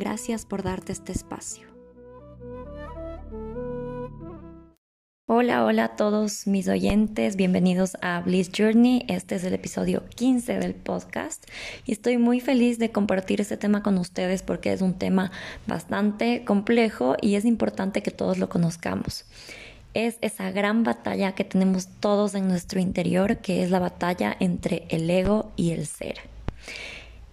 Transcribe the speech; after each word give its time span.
Gracias 0.00 0.46
por 0.46 0.62
darte 0.62 0.92
este 0.92 1.12
espacio. 1.12 1.68
Hola, 5.26 5.66
hola 5.66 5.84
a 5.84 5.96
todos 5.96 6.46
mis 6.46 6.68
oyentes, 6.68 7.36
bienvenidos 7.36 7.98
a 8.00 8.22
Bliss 8.22 8.50
Journey. 8.56 9.04
Este 9.08 9.34
es 9.34 9.44
el 9.44 9.52
episodio 9.52 10.06
15 10.16 10.58
del 10.58 10.74
podcast 10.74 11.44
y 11.84 11.92
estoy 11.92 12.16
muy 12.16 12.40
feliz 12.40 12.78
de 12.78 12.90
compartir 12.90 13.42
este 13.42 13.58
tema 13.58 13.82
con 13.82 13.98
ustedes 13.98 14.42
porque 14.42 14.72
es 14.72 14.80
un 14.80 14.94
tema 14.94 15.32
bastante 15.66 16.46
complejo 16.46 17.16
y 17.20 17.34
es 17.34 17.44
importante 17.44 18.02
que 18.02 18.10
todos 18.10 18.38
lo 18.38 18.48
conozcamos. 18.48 19.26
Es 19.92 20.16
esa 20.22 20.50
gran 20.50 20.82
batalla 20.82 21.34
que 21.34 21.44
tenemos 21.44 21.88
todos 22.00 22.34
en 22.34 22.48
nuestro 22.48 22.80
interior, 22.80 23.36
que 23.36 23.62
es 23.62 23.70
la 23.70 23.80
batalla 23.80 24.34
entre 24.40 24.86
el 24.88 25.10
ego 25.10 25.52
y 25.56 25.72
el 25.72 25.86
ser. 25.86 26.20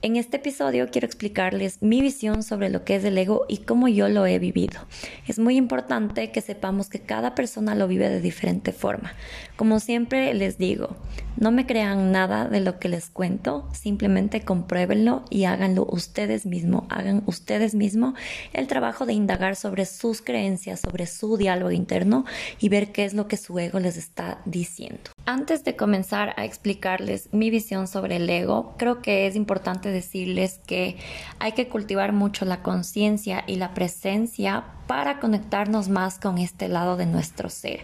En 0.03 0.15
este 0.15 0.37
episodio 0.37 0.89
quiero 0.91 1.07
explicarles 1.07 1.81
mi 1.81 2.01
visión 2.01 2.43
sobre 2.43 2.69
lo 2.69 2.83
que 2.83 2.95
es 2.95 3.03
el 3.03 3.17
ego 3.17 3.45
y 3.49 3.57
cómo 3.57 3.87
yo 3.87 4.07
lo 4.09 4.27
he 4.27 4.37
vivido. 4.37 4.79
Es 5.27 5.39
muy 5.39 5.57
importante 5.57 6.31
que 6.31 6.41
sepamos 6.41 6.87
que 6.87 6.99
cada 6.99 7.33
persona 7.33 7.73
lo 7.73 7.87
vive 7.87 8.07
de 8.07 8.21
diferente 8.21 8.73
forma. 8.73 9.13
Como 9.55 9.79
siempre 9.79 10.35
les 10.35 10.59
digo, 10.59 10.95
no 11.35 11.51
me 11.51 11.65
crean 11.65 12.11
nada 12.11 12.47
de 12.47 12.59
lo 12.61 12.77
que 12.77 12.89
les 12.89 13.09
cuento, 13.09 13.67
simplemente 13.73 14.41
compruébenlo 14.41 15.23
y 15.31 15.45
háganlo 15.45 15.87
ustedes 15.89 16.45
mismos. 16.45 16.83
Hagan 16.89 17.23
ustedes 17.25 17.73
mismos 17.73 18.13
el 18.53 18.67
trabajo 18.67 19.07
de 19.07 19.13
indagar 19.13 19.55
sobre 19.55 19.85
sus 19.85 20.21
creencias, 20.21 20.81
sobre 20.81 21.07
su 21.07 21.37
diálogo 21.37 21.71
interno 21.71 22.25
y 22.59 22.69
ver 22.69 22.91
qué 22.91 23.03
es 23.05 23.15
lo 23.15 23.27
que 23.27 23.37
su 23.37 23.57
ego 23.57 23.79
les 23.79 23.97
está 23.97 24.41
diciendo. 24.45 25.11
Antes 25.25 25.63
de 25.63 25.75
comenzar 25.75 26.33
a 26.37 26.45
explicarles 26.45 27.29
mi 27.33 27.49
visión 27.49 27.87
sobre 27.87 28.15
el 28.15 28.29
ego, 28.29 28.75
creo 28.77 29.01
que 29.01 29.27
es 29.27 29.35
importante 29.35 29.86
decirles 29.91 30.59
que 30.65 30.97
hay 31.39 31.53
que 31.53 31.67
cultivar 31.67 32.13
mucho 32.13 32.45
la 32.45 32.61
conciencia 32.61 33.43
y 33.47 33.55
la 33.55 33.73
presencia 33.73 34.65
para 34.87 35.19
conectarnos 35.19 35.89
más 35.89 36.17
con 36.17 36.37
este 36.37 36.69
lado 36.69 36.95
de 36.95 37.05
nuestro 37.05 37.49
ser, 37.49 37.81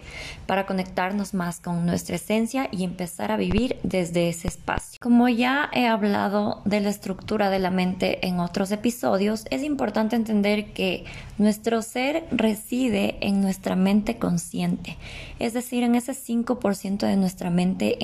para 0.48 0.66
conectarnos 0.66 1.34
más 1.34 1.60
con 1.60 1.86
nuestra 1.86 2.16
esencia 2.16 2.70
y 2.72 2.84
empezar 2.84 3.32
a 3.32 3.38
vivir 3.38 3.78
desde 3.84 4.30
ese 4.30 4.48
espacio. 4.48 5.00
Como 5.02 5.28
ya 5.28 5.70
he 5.74 5.86
hablado 5.86 6.62
de 6.64 6.80
la 6.80 6.90
estructura 6.90 7.50
de 7.50 7.60
la 7.60 7.72
mente 7.72 8.26
en 8.26 8.40
otros 8.40 8.72
episodios, 8.72 9.46
es 9.52 9.64
importante 9.64 10.16
entender 10.16 10.72
que 10.72 11.04
nuestro 11.38 11.82
ser 11.82 12.26
reside 12.32 13.18
en 13.20 13.42
nuestra 13.42 13.76
mente 13.76 14.18
consciente, 14.18 14.98
es 15.40 15.54
decir, 15.54 15.84
en 15.84 15.96
ese 15.96 16.14
5% 16.14 17.06
de 17.06 17.18
nuestra 17.18 17.50
mente 17.50 17.98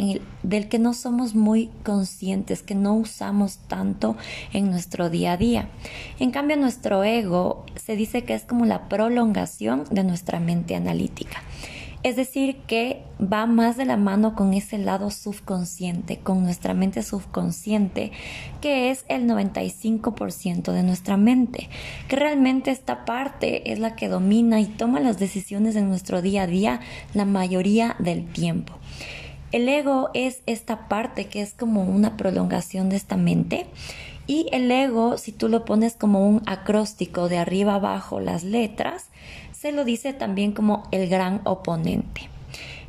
del 0.44 0.68
que 0.68 0.80
no 0.80 0.94
somos 0.94 1.36
muy 1.36 1.70
conscientes, 1.84 2.64
que 2.64 2.76
no 2.76 2.96
usamos 2.96 3.60
tanto 3.60 3.89
en 4.54 4.70
nuestro 4.70 5.10
día 5.10 5.34
a 5.34 5.38
día. 5.38 5.70
En 6.20 6.32
cambio, 6.32 6.58
nuestro 6.58 7.04
ego 7.04 7.66
se 7.76 7.96
dice 7.96 8.24
que 8.24 8.34
es 8.34 8.44
como 8.44 8.66
la 8.66 8.90
prolongación 8.90 9.84
de 9.90 10.04
nuestra 10.04 10.40
mente 10.40 10.76
analítica. 10.76 11.42
Es 12.02 12.16
decir, 12.16 12.56
que 12.66 13.04
va 13.22 13.46
más 13.46 13.76
de 13.76 13.84
la 13.84 13.98
mano 13.98 14.34
con 14.34 14.54
ese 14.54 14.78
lado 14.78 15.12
subconsciente, 15.12 16.20
con 16.20 16.44
nuestra 16.44 16.74
mente 16.74 17.04
subconsciente, 17.04 18.14
que 18.62 18.90
es 18.90 19.04
el 19.10 19.28
95% 19.28 20.72
de 20.72 20.84
nuestra 20.84 21.18
mente, 21.18 21.68
que 22.08 22.16
realmente 22.16 22.72
esta 22.72 23.04
parte 23.04 23.74
es 23.74 23.80
la 23.80 23.98
que 23.98 24.08
domina 24.08 24.62
y 24.62 24.66
toma 24.66 25.02
las 25.02 25.20
decisiones 25.20 25.76
en 25.76 25.90
nuestro 25.90 26.22
día 26.22 26.44
a 26.44 26.48
día 26.48 26.80
la 27.14 27.26
mayoría 27.26 27.98
del 28.00 28.26
tiempo. 28.32 28.79
El 29.52 29.68
ego 29.68 30.10
es 30.14 30.42
esta 30.46 30.88
parte 30.88 31.28
que 31.28 31.42
es 31.42 31.54
como 31.54 31.84
una 31.84 32.18
prolongación 32.18 32.90
de 32.90 32.98
esta 32.98 33.18
mente 33.18 33.66
y 34.28 34.48
el 34.52 34.70
ego, 34.72 35.18
si 35.18 35.32
tú 35.32 35.50
lo 35.50 35.66
pones 35.66 35.96
como 35.96 36.28
un 36.28 36.44
acróstico 36.46 37.30
de 37.30 37.40
arriba 37.40 37.76
abajo 37.76 38.20
las 38.20 38.44
letras, 38.44 39.08
se 39.52 39.72
lo 39.72 39.86
dice 39.86 40.14
también 40.14 40.52
como 40.52 40.84
el 40.92 41.10
gran 41.10 41.42
oponente. 41.46 42.30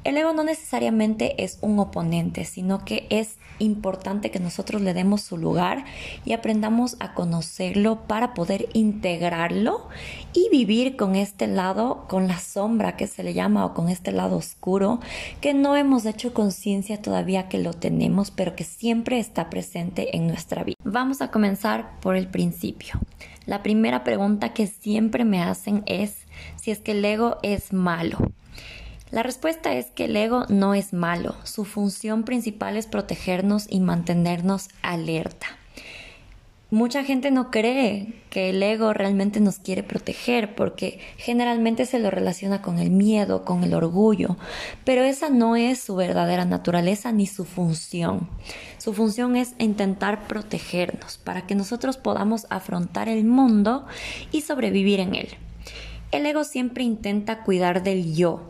El 0.03 0.17
ego 0.17 0.33
no 0.33 0.45
necesariamente 0.45 1.45
es 1.45 1.59
un 1.61 1.79
oponente, 1.79 2.47
sino 2.47 2.87
que 2.87 3.07
es 3.11 3.37
importante 3.59 4.31
que 4.31 4.41
nosotros 4.41 4.81
le 4.81 4.95
demos 4.95 5.21
su 5.21 5.37
lugar 5.37 5.85
y 6.25 6.33
aprendamos 6.33 6.97
a 7.01 7.13
conocerlo 7.13 8.07
para 8.07 8.33
poder 8.33 8.71
integrarlo 8.73 9.89
y 10.33 10.49
vivir 10.51 10.97
con 10.97 11.17
este 11.17 11.47
lado, 11.47 12.07
con 12.09 12.29
la 12.29 12.39
sombra 12.39 12.97
que 12.97 13.07
se 13.07 13.23
le 13.23 13.35
llama 13.35 13.67
o 13.67 13.75
con 13.75 13.91
este 13.91 14.11
lado 14.11 14.39
oscuro 14.39 15.01
que 15.43 15.53
no 15.53 15.77
hemos 15.77 16.07
hecho 16.07 16.33
conciencia 16.33 17.03
todavía 17.03 17.49
que 17.49 17.59
lo 17.59 17.75
tenemos, 17.75 18.31
pero 18.31 18.57
que 18.57 18.65
siempre 18.65 19.19
está 19.19 19.51
presente 19.51 20.17
en 20.17 20.27
nuestra 20.27 20.65
vida. 20.65 20.77
Vamos 20.83 21.21
a 21.21 21.31
comenzar 21.31 22.01
por 22.01 22.17
el 22.17 22.27
principio. 22.27 22.95
La 23.45 23.63
primera 23.63 24.03
pregunta 24.03 24.55
que 24.55 24.67
siempre 24.67 25.27
me 25.27 25.43
hacen 25.43 25.83
es 25.85 26.27
si 26.57 26.71
es 26.71 26.79
que 26.79 26.93
el 26.93 27.05
ego 27.05 27.37
es 27.43 27.75
malo. 27.75 28.19
La 29.11 29.25
respuesta 29.25 29.75
es 29.75 29.87
que 29.87 30.05
el 30.05 30.15
ego 30.15 30.45
no 30.49 30.73
es 30.73 30.93
malo, 30.93 31.35
su 31.43 31.65
función 31.65 32.23
principal 32.23 32.77
es 32.77 32.87
protegernos 32.87 33.67
y 33.69 33.81
mantenernos 33.81 34.69
alerta. 34.83 35.49
Mucha 36.71 37.03
gente 37.03 37.33
no 37.33 37.51
cree 37.51 38.15
que 38.31 38.51
el 38.51 38.63
ego 38.63 38.93
realmente 38.93 39.41
nos 39.41 39.59
quiere 39.59 39.83
proteger 39.83 40.55
porque 40.55 41.01
generalmente 41.17 41.85
se 41.87 41.99
lo 41.99 42.13
relaciona 42.13 42.63
con 42.63 42.79
el 42.79 42.91
miedo, 42.91 43.45
con 43.45 43.65
el 43.65 43.75
orgullo, 43.75 44.37
pero 44.85 45.03
esa 45.03 45.29
no 45.29 45.57
es 45.57 45.81
su 45.81 45.97
verdadera 45.97 46.45
naturaleza 46.45 47.11
ni 47.11 47.27
su 47.27 47.45
función. 47.45 48.29
Su 48.79 48.93
función 48.93 49.35
es 49.35 49.55
intentar 49.59 50.29
protegernos 50.29 51.19
para 51.19 51.45
que 51.49 51.57
nosotros 51.57 51.97
podamos 51.97 52.47
afrontar 52.49 53.09
el 53.09 53.25
mundo 53.25 53.87
y 54.31 54.43
sobrevivir 54.43 55.01
en 55.01 55.17
él. 55.17 55.29
El 56.13 56.25
ego 56.27 56.45
siempre 56.45 56.85
intenta 56.85 57.43
cuidar 57.43 57.83
del 57.83 58.15
yo 58.15 58.49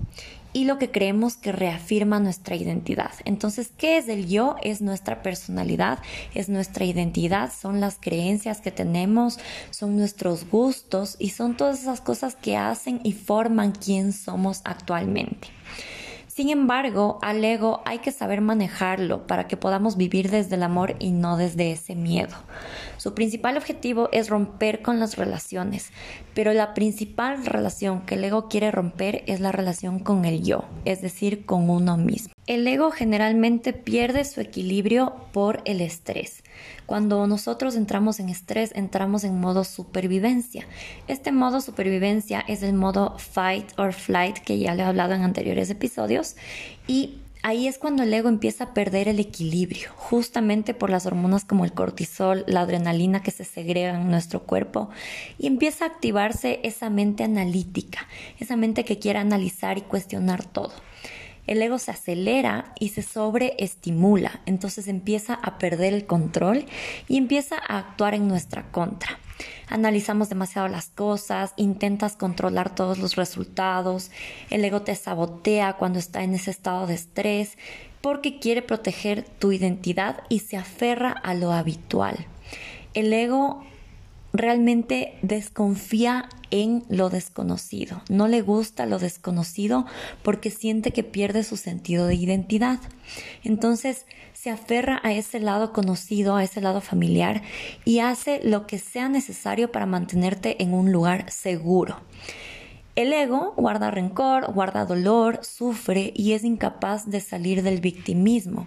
y 0.53 0.65
lo 0.65 0.79
que 0.79 0.91
creemos 0.91 1.37
que 1.37 1.53
reafirma 1.53 2.21
nuestra 2.21 2.57
identidad. 2.57 3.13
Entonces, 3.25 3.71
¿qué 3.77 3.99
es 3.99 4.09
el 4.09 4.29
yo? 4.29 4.57
Es 4.63 4.81
nuestra 4.81 5.23
personalidad, 5.23 6.01
es 6.35 6.49
nuestra 6.49 6.85
identidad, 6.85 7.53
son 7.53 7.81
las 7.81 7.99
creencias 8.01 8.61
que 8.61 8.71
tenemos, 8.71 9.39
son 9.71 9.97
nuestros 9.97 10.49
gustos 10.49 11.17
y 11.19 11.31
son 11.31 11.57
todas 11.57 11.81
esas 11.81 12.01
cosas 12.01 12.37
que 12.37 12.57
hacen 12.57 13.01
y 13.05 13.13
forman 13.13 13.73
quién 13.73 14.13
somos 14.13 14.63
actualmente. 14.65 15.49
Sin 16.33 16.49
embargo, 16.49 17.19
al 17.23 17.45
ego 17.45 17.83
hay 17.85 17.99
que 17.99 18.13
saber 18.13 18.41
manejarlo 18.41 19.27
para 19.27 19.49
que 19.49 19.57
podamos 19.57 19.97
vivir 19.97 20.31
desde 20.31 20.55
el 20.55 20.63
amor 20.63 20.95
y 21.01 21.11
no 21.11 21.37
desde 21.37 21.73
ese 21.73 21.97
miedo. 21.97 22.37
Su 22.99 23.15
principal 23.15 23.57
objetivo 23.57 24.09
es 24.13 24.29
romper 24.29 24.81
con 24.81 25.01
las 25.01 25.17
relaciones, 25.17 25.91
pero 26.33 26.53
la 26.53 26.73
principal 26.73 27.45
relación 27.45 28.03
que 28.03 28.15
el 28.15 28.23
ego 28.23 28.49
quiere 28.49 28.71
romper 28.71 29.25
es 29.27 29.41
la 29.41 29.51
relación 29.51 29.99
con 29.99 30.25
el 30.25 30.45
yo, 30.45 30.67
es 30.85 31.03
decir, 31.03 31.45
con 31.47 31.69
uno 31.69 31.97
mismo. 31.97 32.33
El 32.51 32.67
ego 32.67 32.91
generalmente 32.91 33.73
pierde 33.73 34.25
su 34.25 34.41
equilibrio 34.41 35.15
por 35.31 35.63
el 35.67 35.81
estrés. 35.81 36.43
Cuando 36.85 37.25
nosotros 37.29 37.77
entramos 37.77 38.19
en 38.19 38.29
estrés, 38.29 38.73
entramos 38.75 39.23
en 39.23 39.39
modo 39.39 39.63
supervivencia. 39.63 40.67
Este 41.07 41.31
modo 41.31 41.61
supervivencia 41.61 42.41
es 42.49 42.65
el 42.65 42.73
modo 42.73 43.17
fight 43.19 43.79
or 43.79 43.93
flight 43.93 44.39
que 44.39 44.59
ya 44.59 44.75
le 44.75 44.83
he 44.83 44.87
hablado 44.87 45.15
en 45.15 45.23
anteriores 45.23 45.71
episodios 45.71 46.35
y 46.89 47.19
Ahí 47.43 47.69
es 47.69 47.79
cuando 47.79 48.03
el 48.03 48.13
ego 48.13 48.29
empieza 48.29 48.65
a 48.65 48.75
perder 48.75 49.09
el 49.09 49.19
equilibrio, 49.19 49.89
justamente 49.97 50.75
por 50.75 50.91
las 50.91 51.07
hormonas 51.07 51.47
como 51.47 51.65
el 51.65 51.73
cortisol, 51.73 52.45
la 52.47 52.61
adrenalina 52.61 53.23
que 53.23 53.31
se 53.31 53.45
segregan 53.45 54.03
en 54.03 54.11
nuestro 54.11 54.43
cuerpo, 54.43 54.91
y 55.39 55.47
empieza 55.47 55.87
a 55.87 55.89
activarse 55.89 56.61
esa 56.65 56.91
mente 56.91 57.25
analítica, 57.25 58.07
esa 58.39 58.57
mente 58.57 58.85
que 58.85 58.99
quiere 58.99 59.21
analizar 59.21 59.79
y 59.79 59.81
cuestionar 59.81 60.45
todo 60.45 60.75
el 61.51 61.61
ego 61.61 61.79
se 61.81 61.91
acelera 61.91 62.73
y 62.79 62.91
se 62.91 63.03
sobreestimula, 63.03 64.41
entonces 64.47 64.87
empieza 64.87 65.35
a 65.35 65.59
perder 65.59 65.95
el 65.95 66.07
control 66.07 66.65
y 67.09 67.17
empieza 67.17 67.57
a 67.57 67.79
actuar 67.79 68.15
en 68.15 68.29
nuestra 68.29 68.71
contra. 68.71 69.19
Analizamos 69.67 70.29
demasiado 70.29 70.69
las 70.69 70.91
cosas, 70.91 71.53
intentas 71.57 72.15
controlar 72.15 72.73
todos 72.73 72.99
los 72.99 73.17
resultados, 73.17 74.13
el 74.51 74.65
ego 74.65 74.83
te 74.83 74.95
sabotea 74.95 75.73
cuando 75.73 75.99
está 75.99 76.23
en 76.23 76.35
ese 76.35 76.53
estado 76.53 76.87
de 76.87 76.95
estrés 76.95 77.59
porque 78.01 78.39
quiere 78.39 78.63
proteger 78.63 79.25
tu 79.25 79.51
identidad 79.51 80.23
y 80.29 80.39
se 80.39 80.57
aferra 80.57 81.11
a 81.11 81.35
lo 81.35 81.51
habitual. 81.51 82.27
El 82.95 83.13
ego 83.13 83.65
realmente 84.33 85.19
desconfía 85.23 86.29
en 86.51 86.85
lo 86.89 87.11
desconocido. 87.11 88.03
No 88.09 88.29
le 88.29 88.43
gusta 88.43 88.87
lo 88.87 88.99
desconocido 88.99 89.87
porque 90.23 90.51
siente 90.51 90.93
que 90.93 91.05
pierde 91.05 91.45
su 91.45 91.57
sentido 91.57 92.07
de 92.07 92.15
identidad. 92.15 92.79
Entonces 93.45 94.07
se 94.33 94.51
aferra 94.51 95.01
a 95.03 95.13
ese 95.13 95.41
lado 95.41 95.73
conocido, 95.73 96.37
a 96.37 96.45
ese 96.45 96.61
lado 96.61 96.81
familiar 96.81 97.43
y 97.85 98.01
hace 98.01 98.41
lo 98.43 98.67
que 98.67 98.79
sea 98.79 99.09
necesario 99.09 99.71
para 99.71 99.87
mantenerte 99.87 100.63
en 100.63 100.75
un 100.75 100.93
lugar 100.93 101.31
seguro. 101.31 101.97
El 102.97 103.13
ego 103.13 103.55
guarda 103.57 103.91
rencor, 103.91 104.53
guarda 104.53 104.85
dolor, 104.85 105.41
sufre 105.45 106.13
y 106.17 106.33
es 106.33 106.45
incapaz 106.45 107.09
de 107.09 107.21
salir 107.21 107.63
del 107.63 107.81
victimismo 107.81 108.67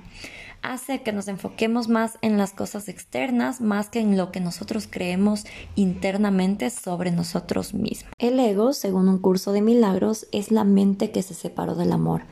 hace 0.64 1.04
que 1.04 1.12
nos 1.12 1.28
enfoquemos 1.28 1.90
más 1.90 2.18
en 2.22 2.38
las 2.38 2.54
cosas 2.54 2.90
externas 2.90 3.62
más 3.62 3.90
que 3.90 4.00
en 4.00 4.18
lo 4.18 4.32
que 4.32 4.40
nosotros 4.40 4.88
creemos 4.90 5.46
internamente 5.76 6.70
sobre 6.70 7.12
nosotros 7.12 7.74
mismos. 7.74 8.12
El 8.18 8.40
ego, 8.40 8.74
según 8.74 9.10
un 9.10 9.20
curso 9.20 9.52
de 9.52 9.62
milagros, 9.62 10.28
es 10.32 10.52
la 10.52 10.64
mente 10.64 11.12
que 11.12 11.22
se 11.22 11.34
separó 11.34 11.76
del 11.76 11.92
amor. 11.92 12.24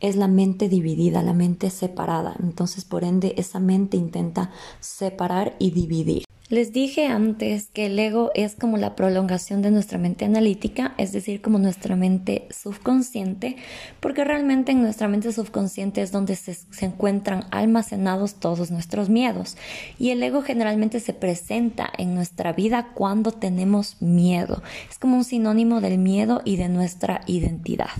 Es 0.00 0.16
la 0.16 0.28
mente 0.28 0.68
dividida, 0.68 1.22
la 1.22 1.34
mente 1.34 1.68
separada. 1.68 2.34
Entonces, 2.42 2.84
por 2.84 3.04
ende, 3.04 3.34
esa 3.36 3.60
mente 3.60 3.98
intenta 3.98 4.50
separar 4.80 5.56
y 5.58 5.72
dividir. 5.72 6.29
Les 6.50 6.72
dije 6.72 7.06
antes 7.06 7.70
que 7.72 7.86
el 7.86 7.96
ego 7.96 8.32
es 8.34 8.56
como 8.56 8.76
la 8.76 8.96
prolongación 8.96 9.62
de 9.62 9.70
nuestra 9.70 9.98
mente 9.98 10.24
analítica, 10.24 10.94
es 10.98 11.12
decir, 11.12 11.40
como 11.40 11.60
nuestra 11.60 11.94
mente 11.94 12.48
subconsciente, 12.50 13.54
porque 14.00 14.24
realmente 14.24 14.72
en 14.72 14.82
nuestra 14.82 15.06
mente 15.06 15.32
subconsciente 15.32 16.02
es 16.02 16.10
donde 16.10 16.34
se, 16.34 16.56
encuentran 16.84 17.44
almacenados 17.52 18.34
todos 18.34 18.72
nuestros 18.72 19.08
miedos. 19.08 19.56
Y 19.96 20.10
el 20.10 20.20
ego 20.24 20.42
generalmente 20.42 20.98
se 20.98 21.12
presenta 21.12 21.88
en 21.96 22.16
nuestra 22.16 22.52
vida 22.52 22.88
cuando 22.94 23.30
tenemos 23.30 24.02
miedo. 24.02 24.60
Es 24.90 24.98
como 24.98 25.18
un 25.18 25.24
sinónimo 25.24 25.80
del 25.80 25.98
miedo 25.98 26.42
y 26.44 26.56
de 26.56 26.68
nuestra 26.68 27.20
identidad. 27.28 27.90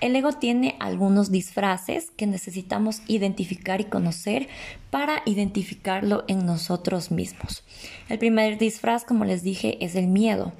El 0.00 0.16
ego 0.16 0.32
tiene 0.32 0.76
algunos 0.80 1.30
disfraces 1.30 2.10
que 2.16 2.26
necesitamos 2.26 3.02
identificar 3.06 3.80
y 3.80 3.84
conocer 3.84 4.48
para 4.90 5.22
identificarlo 5.26 6.24
en 6.26 6.46
nosotros 6.46 7.10
mismos. 7.10 7.64
El 8.08 8.18
primer 8.18 8.56
disfraz, 8.56 9.04
como 9.04 9.26
les 9.26 9.42
dije, 9.42 9.84
es 9.84 9.94
el 9.96 10.06
miedo. 10.06 10.52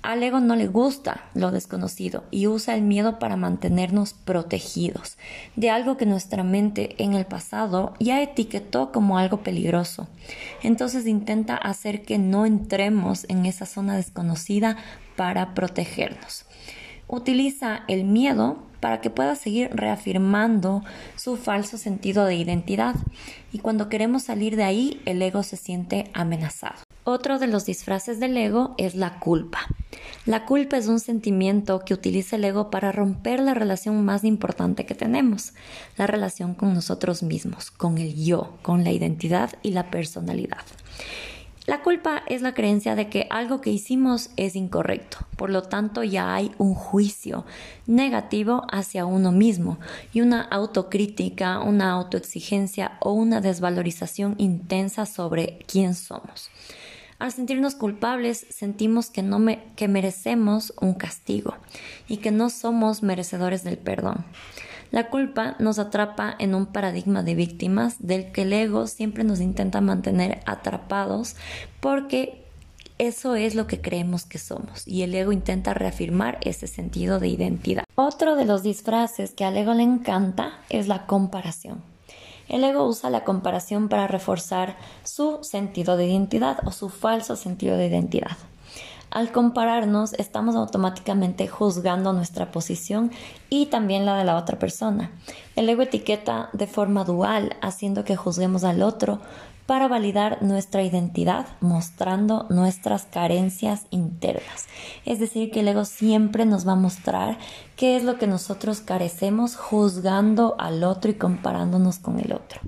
Al 0.00 0.22
ego 0.22 0.40
no 0.40 0.54
le 0.54 0.68
gusta 0.68 1.24
lo 1.34 1.50
desconocido 1.50 2.24
y 2.30 2.46
usa 2.46 2.76
el 2.76 2.82
miedo 2.82 3.18
para 3.18 3.36
mantenernos 3.36 4.14
protegidos 4.14 5.18
de 5.56 5.70
algo 5.70 5.96
que 5.96 6.06
nuestra 6.06 6.44
mente 6.44 6.94
en 7.02 7.14
el 7.14 7.26
pasado 7.26 7.94
ya 7.98 8.22
etiquetó 8.22 8.92
como 8.92 9.18
algo 9.18 9.42
peligroso. 9.42 10.06
Entonces 10.62 11.06
intenta 11.06 11.56
hacer 11.56 12.02
que 12.02 12.16
no 12.16 12.46
entremos 12.46 13.26
en 13.28 13.44
esa 13.44 13.66
zona 13.66 13.96
desconocida 13.96 14.76
para 15.16 15.52
protegernos. 15.52 16.47
Utiliza 17.08 17.82
el 17.88 18.04
miedo 18.04 18.58
para 18.80 19.00
que 19.00 19.10
pueda 19.10 19.34
seguir 19.34 19.70
reafirmando 19.72 20.84
su 21.16 21.36
falso 21.36 21.78
sentido 21.78 22.24
de 22.26 22.36
identidad 22.36 22.94
y 23.52 23.58
cuando 23.58 23.88
queremos 23.88 24.24
salir 24.24 24.56
de 24.56 24.64
ahí 24.64 25.00
el 25.04 25.20
ego 25.20 25.42
se 25.42 25.56
siente 25.56 26.10
amenazado. 26.14 26.76
Otro 27.04 27.38
de 27.38 27.46
los 27.46 27.64
disfraces 27.64 28.20
del 28.20 28.36
ego 28.36 28.74
es 28.76 28.94
la 28.94 29.18
culpa. 29.18 29.60
La 30.26 30.44
culpa 30.44 30.76
es 30.76 30.88
un 30.88 31.00
sentimiento 31.00 31.80
que 31.80 31.94
utiliza 31.94 32.36
el 32.36 32.44
ego 32.44 32.70
para 32.70 32.92
romper 32.92 33.40
la 33.40 33.54
relación 33.54 34.04
más 34.04 34.24
importante 34.24 34.84
que 34.84 34.94
tenemos, 34.94 35.54
la 35.96 36.06
relación 36.06 36.54
con 36.54 36.74
nosotros 36.74 37.22
mismos, 37.22 37.70
con 37.70 37.96
el 37.96 38.14
yo, 38.14 38.58
con 38.60 38.84
la 38.84 38.92
identidad 38.92 39.54
y 39.62 39.70
la 39.70 39.90
personalidad. 39.90 40.58
La 41.68 41.82
culpa 41.82 42.22
es 42.26 42.40
la 42.40 42.54
creencia 42.54 42.94
de 42.94 43.10
que 43.10 43.26
algo 43.28 43.60
que 43.60 43.68
hicimos 43.68 44.30
es 44.38 44.56
incorrecto, 44.56 45.18
por 45.36 45.50
lo 45.50 45.64
tanto 45.64 46.02
ya 46.02 46.34
hay 46.34 46.50
un 46.56 46.72
juicio 46.72 47.44
negativo 47.86 48.62
hacia 48.72 49.04
uno 49.04 49.32
mismo 49.32 49.78
y 50.14 50.22
una 50.22 50.40
autocrítica, 50.40 51.60
una 51.60 51.90
autoexigencia 51.90 52.92
o 53.00 53.12
una 53.12 53.42
desvalorización 53.42 54.34
intensa 54.38 55.04
sobre 55.04 55.58
quién 55.66 55.94
somos. 55.94 56.48
Al 57.18 57.32
sentirnos 57.32 57.74
culpables, 57.74 58.46
sentimos 58.48 59.10
que, 59.10 59.22
no 59.22 59.38
que 59.76 59.88
merecemos 59.88 60.72
un 60.80 60.94
castigo 60.94 61.54
y 62.08 62.16
que 62.16 62.30
no 62.30 62.48
somos 62.48 63.02
merecedores 63.02 63.62
del 63.62 63.76
perdón. 63.76 64.24
La 64.90 65.10
culpa 65.10 65.54
nos 65.58 65.78
atrapa 65.78 66.34
en 66.38 66.54
un 66.54 66.66
paradigma 66.66 67.22
de 67.22 67.34
víctimas 67.34 67.96
del 67.98 68.32
que 68.32 68.42
el 68.42 68.52
ego 68.52 68.86
siempre 68.86 69.22
nos 69.22 69.40
intenta 69.40 69.80
mantener 69.80 70.40
atrapados 70.46 71.36
porque 71.80 72.44
eso 72.96 73.36
es 73.36 73.54
lo 73.54 73.66
que 73.66 73.80
creemos 73.80 74.24
que 74.24 74.38
somos 74.38 74.86
y 74.86 75.02
el 75.02 75.14
ego 75.14 75.30
intenta 75.30 75.74
reafirmar 75.74 76.38
ese 76.40 76.66
sentido 76.66 77.20
de 77.20 77.28
identidad. 77.28 77.84
Otro 77.94 78.34
de 78.34 78.44
los 78.44 78.62
disfraces 78.62 79.32
que 79.32 79.44
al 79.44 79.56
ego 79.56 79.74
le 79.74 79.82
encanta 79.82 80.58
es 80.68 80.88
la 80.88 81.06
comparación. 81.06 81.82
El 82.48 82.64
ego 82.64 82.86
usa 82.86 83.10
la 83.10 83.24
comparación 83.24 83.88
para 83.88 84.06
reforzar 84.06 84.76
su 85.04 85.40
sentido 85.42 85.96
de 85.98 86.06
identidad 86.06 86.58
o 86.66 86.72
su 86.72 86.88
falso 86.88 87.36
sentido 87.36 87.76
de 87.76 87.86
identidad. 87.86 88.36
Al 89.10 89.32
compararnos, 89.32 90.12
estamos 90.14 90.54
automáticamente 90.54 91.48
juzgando 91.48 92.12
nuestra 92.12 92.50
posición 92.50 93.10
y 93.48 93.66
también 93.66 94.04
la 94.04 94.16
de 94.16 94.24
la 94.24 94.36
otra 94.36 94.58
persona. 94.58 95.10
El 95.56 95.68
ego 95.68 95.82
etiqueta 95.82 96.50
de 96.52 96.66
forma 96.66 97.04
dual, 97.04 97.56
haciendo 97.62 98.04
que 98.04 98.16
juzguemos 98.16 98.64
al 98.64 98.82
otro 98.82 99.20
para 99.68 99.86
validar 99.86 100.42
nuestra 100.42 100.82
identidad, 100.82 101.46
mostrando 101.60 102.46
nuestras 102.48 103.04
carencias 103.04 103.82
internas. 103.90 104.66
Es 105.04 105.18
decir, 105.18 105.50
que 105.50 105.60
el 105.60 105.68
ego 105.68 105.84
siempre 105.84 106.46
nos 106.46 106.66
va 106.66 106.72
a 106.72 106.76
mostrar 106.76 107.36
qué 107.76 107.94
es 107.94 108.02
lo 108.02 108.16
que 108.16 108.26
nosotros 108.26 108.80
carecemos 108.80 109.56
juzgando 109.56 110.56
al 110.58 110.84
otro 110.84 111.10
y 111.10 111.16
comparándonos 111.16 111.98
con 111.98 112.18
el 112.18 112.32
otro. 112.32 112.62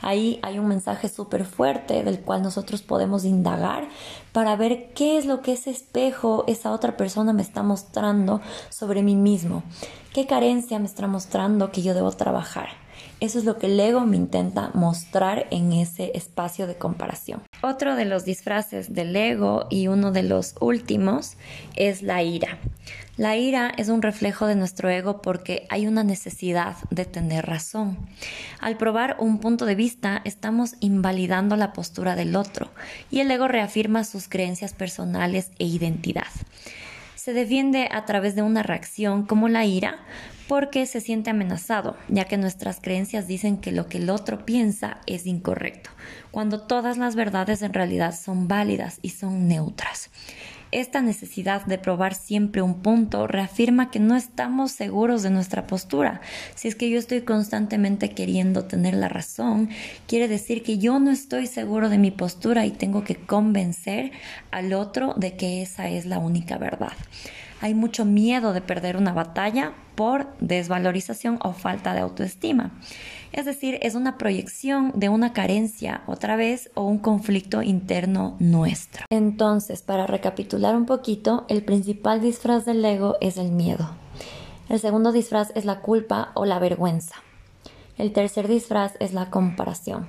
Ahí 0.00 0.40
hay 0.42 0.58
un 0.58 0.66
mensaje 0.66 1.10
súper 1.10 1.44
fuerte 1.44 2.02
del 2.02 2.20
cual 2.20 2.40
nosotros 2.40 2.80
podemos 2.80 3.26
indagar 3.26 3.86
para 4.32 4.56
ver 4.56 4.94
qué 4.94 5.18
es 5.18 5.26
lo 5.26 5.42
que 5.42 5.52
ese 5.52 5.68
espejo, 5.68 6.44
esa 6.46 6.72
otra 6.72 6.96
persona 6.96 7.34
me 7.34 7.42
está 7.42 7.62
mostrando 7.62 8.40
sobre 8.70 9.02
mí 9.02 9.14
mismo, 9.14 9.62
qué 10.14 10.26
carencia 10.26 10.78
me 10.78 10.86
está 10.86 11.06
mostrando 11.06 11.70
que 11.70 11.82
yo 11.82 11.92
debo 11.92 12.12
trabajar. 12.12 12.85
Eso 13.18 13.38
es 13.38 13.46
lo 13.46 13.56
que 13.58 13.66
el 13.66 13.80
ego 13.80 14.02
me 14.02 14.16
intenta 14.16 14.70
mostrar 14.74 15.46
en 15.50 15.72
ese 15.72 16.12
espacio 16.14 16.66
de 16.66 16.76
comparación. 16.76 17.42
Otro 17.62 17.96
de 17.96 18.04
los 18.04 18.26
disfraces 18.26 18.92
del 18.92 19.16
ego 19.16 19.66
y 19.70 19.88
uno 19.88 20.12
de 20.12 20.22
los 20.22 20.54
últimos 20.60 21.36
es 21.76 22.02
la 22.02 22.22
ira. 22.22 22.58
La 23.16 23.34
ira 23.34 23.72
es 23.78 23.88
un 23.88 24.02
reflejo 24.02 24.46
de 24.46 24.54
nuestro 24.54 24.90
ego 24.90 25.22
porque 25.22 25.66
hay 25.70 25.86
una 25.86 26.04
necesidad 26.04 26.76
de 26.90 27.06
tener 27.06 27.46
razón. 27.46 27.96
Al 28.60 28.76
probar 28.76 29.16
un 29.18 29.38
punto 29.38 29.64
de 29.64 29.74
vista 29.74 30.20
estamos 30.26 30.74
invalidando 30.80 31.56
la 31.56 31.72
postura 31.72 32.16
del 32.16 32.36
otro 32.36 32.68
y 33.10 33.20
el 33.20 33.30
ego 33.30 33.48
reafirma 33.48 34.04
sus 34.04 34.28
creencias 34.28 34.74
personales 34.74 35.50
e 35.58 35.64
identidad. 35.64 36.26
Se 37.26 37.32
defiende 37.32 37.88
a 37.90 38.04
través 38.04 38.36
de 38.36 38.42
una 38.42 38.62
reacción 38.62 39.26
como 39.26 39.48
la 39.48 39.64
ira 39.64 39.98
porque 40.46 40.86
se 40.86 41.00
siente 41.00 41.28
amenazado, 41.28 41.96
ya 42.06 42.26
que 42.26 42.36
nuestras 42.36 42.78
creencias 42.80 43.26
dicen 43.26 43.56
que 43.56 43.72
lo 43.72 43.88
que 43.88 43.98
el 43.98 44.10
otro 44.10 44.46
piensa 44.46 44.98
es 45.06 45.26
incorrecto, 45.26 45.90
cuando 46.30 46.60
todas 46.68 46.98
las 46.98 47.16
verdades 47.16 47.62
en 47.62 47.74
realidad 47.74 48.14
son 48.16 48.46
válidas 48.46 49.00
y 49.02 49.08
son 49.08 49.48
neutras. 49.48 50.10
Esta 50.72 51.00
necesidad 51.00 51.64
de 51.64 51.78
probar 51.78 52.14
siempre 52.14 52.60
un 52.60 52.82
punto 52.82 53.26
reafirma 53.26 53.90
que 53.90 54.00
no 54.00 54.16
estamos 54.16 54.72
seguros 54.72 55.22
de 55.22 55.30
nuestra 55.30 55.66
postura. 55.66 56.20
Si 56.54 56.66
es 56.68 56.74
que 56.74 56.90
yo 56.90 56.98
estoy 56.98 57.20
constantemente 57.20 58.10
queriendo 58.10 58.64
tener 58.64 58.94
la 58.94 59.08
razón, 59.08 59.70
quiere 60.06 60.26
decir 60.26 60.62
que 60.62 60.78
yo 60.78 60.98
no 60.98 61.10
estoy 61.10 61.46
seguro 61.46 61.88
de 61.88 61.98
mi 61.98 62.10
postura 62.10 62.66
y 62.66 62.72
tengo 62.72 63.04
que 63.04 63.14
convencer 63.14 64.10
al 64.50 64.72
otro 64.72 65.14
de 65.16 65.36
que 65.36 65.62
esa 65.62 65.88
es 65.88 66.04
la 66.04 66.18
única 66.18 66.58
verdad 66.58 66.92
hay 67.60 67.74
mucho 67.74 68.04
miedo 68.04 68.52
de 68.52 68.60
perder 68.60 68.96
una 68.96 69.12
batalla 69.12 69.72
por 69.94 70.36
desvalorización 70.40 71.38
o 71.42 71.52
falta 71.52 71.94
de 71.94 72.00
autoestima. 72.00 72.72
Es 73.36 73.44
decir, 73.44 73.78
es 73.82 73.94
una 73.94 74.16
proyección 74.16 74.92
de 74.94 75.10
una 75.10 75.34
carencia 75.34 76.02
otra 76.06 76.36
vez 76.36 76.70
o 76.72 76.84
un 76.84 76.96
conflicto 76.96 77.60
interno 77.60 78.34
nuestro. 78.38 79.04
Entonces, 79.10 79.82
para 79.82 80.06
recapitular 80.06 80.74
un 80.74 80.86
poquito, 80.86 81.44
el 81.50 81.62
principal 81.62 82.22
disfraz 82.22 82.64
del 82.64 82.82
ego 82.82 83.16
es 83.20 83.36
el 83.36 83.52
miedo. 83.52 83.90
El 84.70 84.80
segundo 84.80 85.12
disfraz 85.12 85.52
es 85.54 85.66
la 85.66 85.80
culpa 85.80 86.30
o 86.32 86.46
la 86.46 86.58
vergüenza. 86.58 87.16
El 87.98 88.14
tercer 88.14 88.48
disfraz 88.48 88.94
es 89.00 89.12
la 89.12 89.28
comparación. 89.28 90.08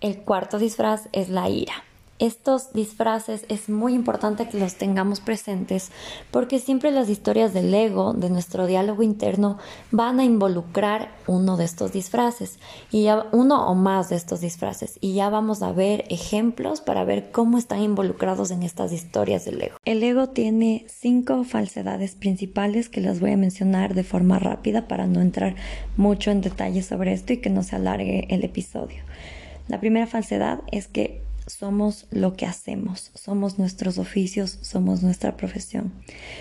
El 0.00 0.18
cuarto 0.18 0.58
disfraz 0.58 1.08
es 1.12 1.28
la 1.28 1.48
ira. 1.48 1.84
Estos 2.18 2.72
disfraces 2.72 3.44
es 3.48 3.68
muy 3.68 3.94
importante 3.94 4.48
que 4.48 4.58
los 4.58 4.76
tengamos 4.76 5.20
presentes 5.20 5.90
porque 6.30 6.58
siempre 6.58 6.90
las 6.90 7.08
historias 7.08 7.52
del 7.52 7.74
ego, 7.74 8.12
de 8.12 8.30
nuestro 8.30 8.66
diálogo 8.66 9.02
interno, 9.02 9.58
van 9.90 10.20
a 10.20 10.24
involucrar 10.24 11.10
uno 11.26 11.56
de 11.56 11.64
estos 11.64 11.92
disfraces 11.92 12.58
y 12.90 13.04
ya 13.04 13.26
uno 13.32 13.66
o 13.66 13.74
más 13.74 14.10
de 14.10 14.16
estos 14.16 14.40
disfraces 14.40 14.98
y 15.00 15.14
ya 15.14 15.28
vamos 15.28 15.62
a 15.62 15.72
ver 15.72 16.04
ejemplos 16.08 16.80
para 16.80 17.04
ver 17.04 17.30
cómo 17.32 17.58
están 17.58 17.82
involucrados 17.82 18.50
en 18.50 18.62
estas 18.62 18.92
historias 18.92 19.44
del 19.44 19.62
ego. 19.62 19.76
El 19.84 20.02
ego 20.02 20.28
tiene 20.28 20.86
cinco 20.88 21.44
falsedades 21.44 22.14
principales 22.14 22.88
que 22.88 23.00
las 23.00 23.20
voy 23.20 23.32
a 23.32 23.36
mencionar 23.36 23.94
de 23.94 24.04
forma 24.04 24.38
rápida 24.38 24.86
para 24.86 25.06
no 25.06 25.20
entrar 25.20 25.56
mucho 25.96 26.30
en 26.30 26.40
detalle 26.40 26.82
sobre 26.82 27.12
esto 27.12 27.32
y 27.32 27.38
que 27.38 27.50
no 27.50 27.62
se 27.62 27.76
alargue 27.76 28.26
el 28.30 28.44
episodio. 28.44 29.02
La 29.68 29.80
primera 29.80 30.06
falsedad 30.06 30.60
es 30.70 30.88
que 30.88 31.22
somos 31.46 32.06
lo 32.10 32.34
que 32.34 32.46
hacemos, 32.46 33.10
somos 33.14 33.58
nuestros 33.58 33.98
oficios, 33.98 34.58
somos 34.62 35.02
nuestra 35.02 35.36
profesión. 35.36 35.92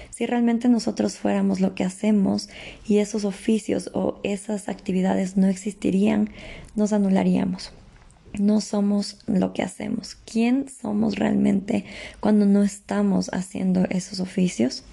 Si 0.10 0.26
realmente 0.26 0.70
nosotros 0.70 1.18
fuéramos 1.18 1.60
lo 1.60 1.76
que 1.76 1.84
hacemos 1.84 2.50
y 2.88 3.00
esos 3.00 3.26
oficios 3.26 3.90
o 3.94 4.20
esas 4.24 4.70
actividades 4.70 5.36
no 5.36 5.48
existirían, 5.48 6.30
nos 6.76 6.94
anularíamos. 6.94 7.74
No 8.40 8.62
somos 8.62 9.20
lo 9.28 9.54
que 9.54 9.62
hacemos. 9.62 10.16
¿Quién 10.26 10.68
somos 10.68 11.18
realmente 11.18 11.86
cuando 12.20 12.46
no 12.46 12.64
estamos 12.64 13.30
haciendo 13.32 13.86
esos 13.90 14.20
oficios? 14.20 14.84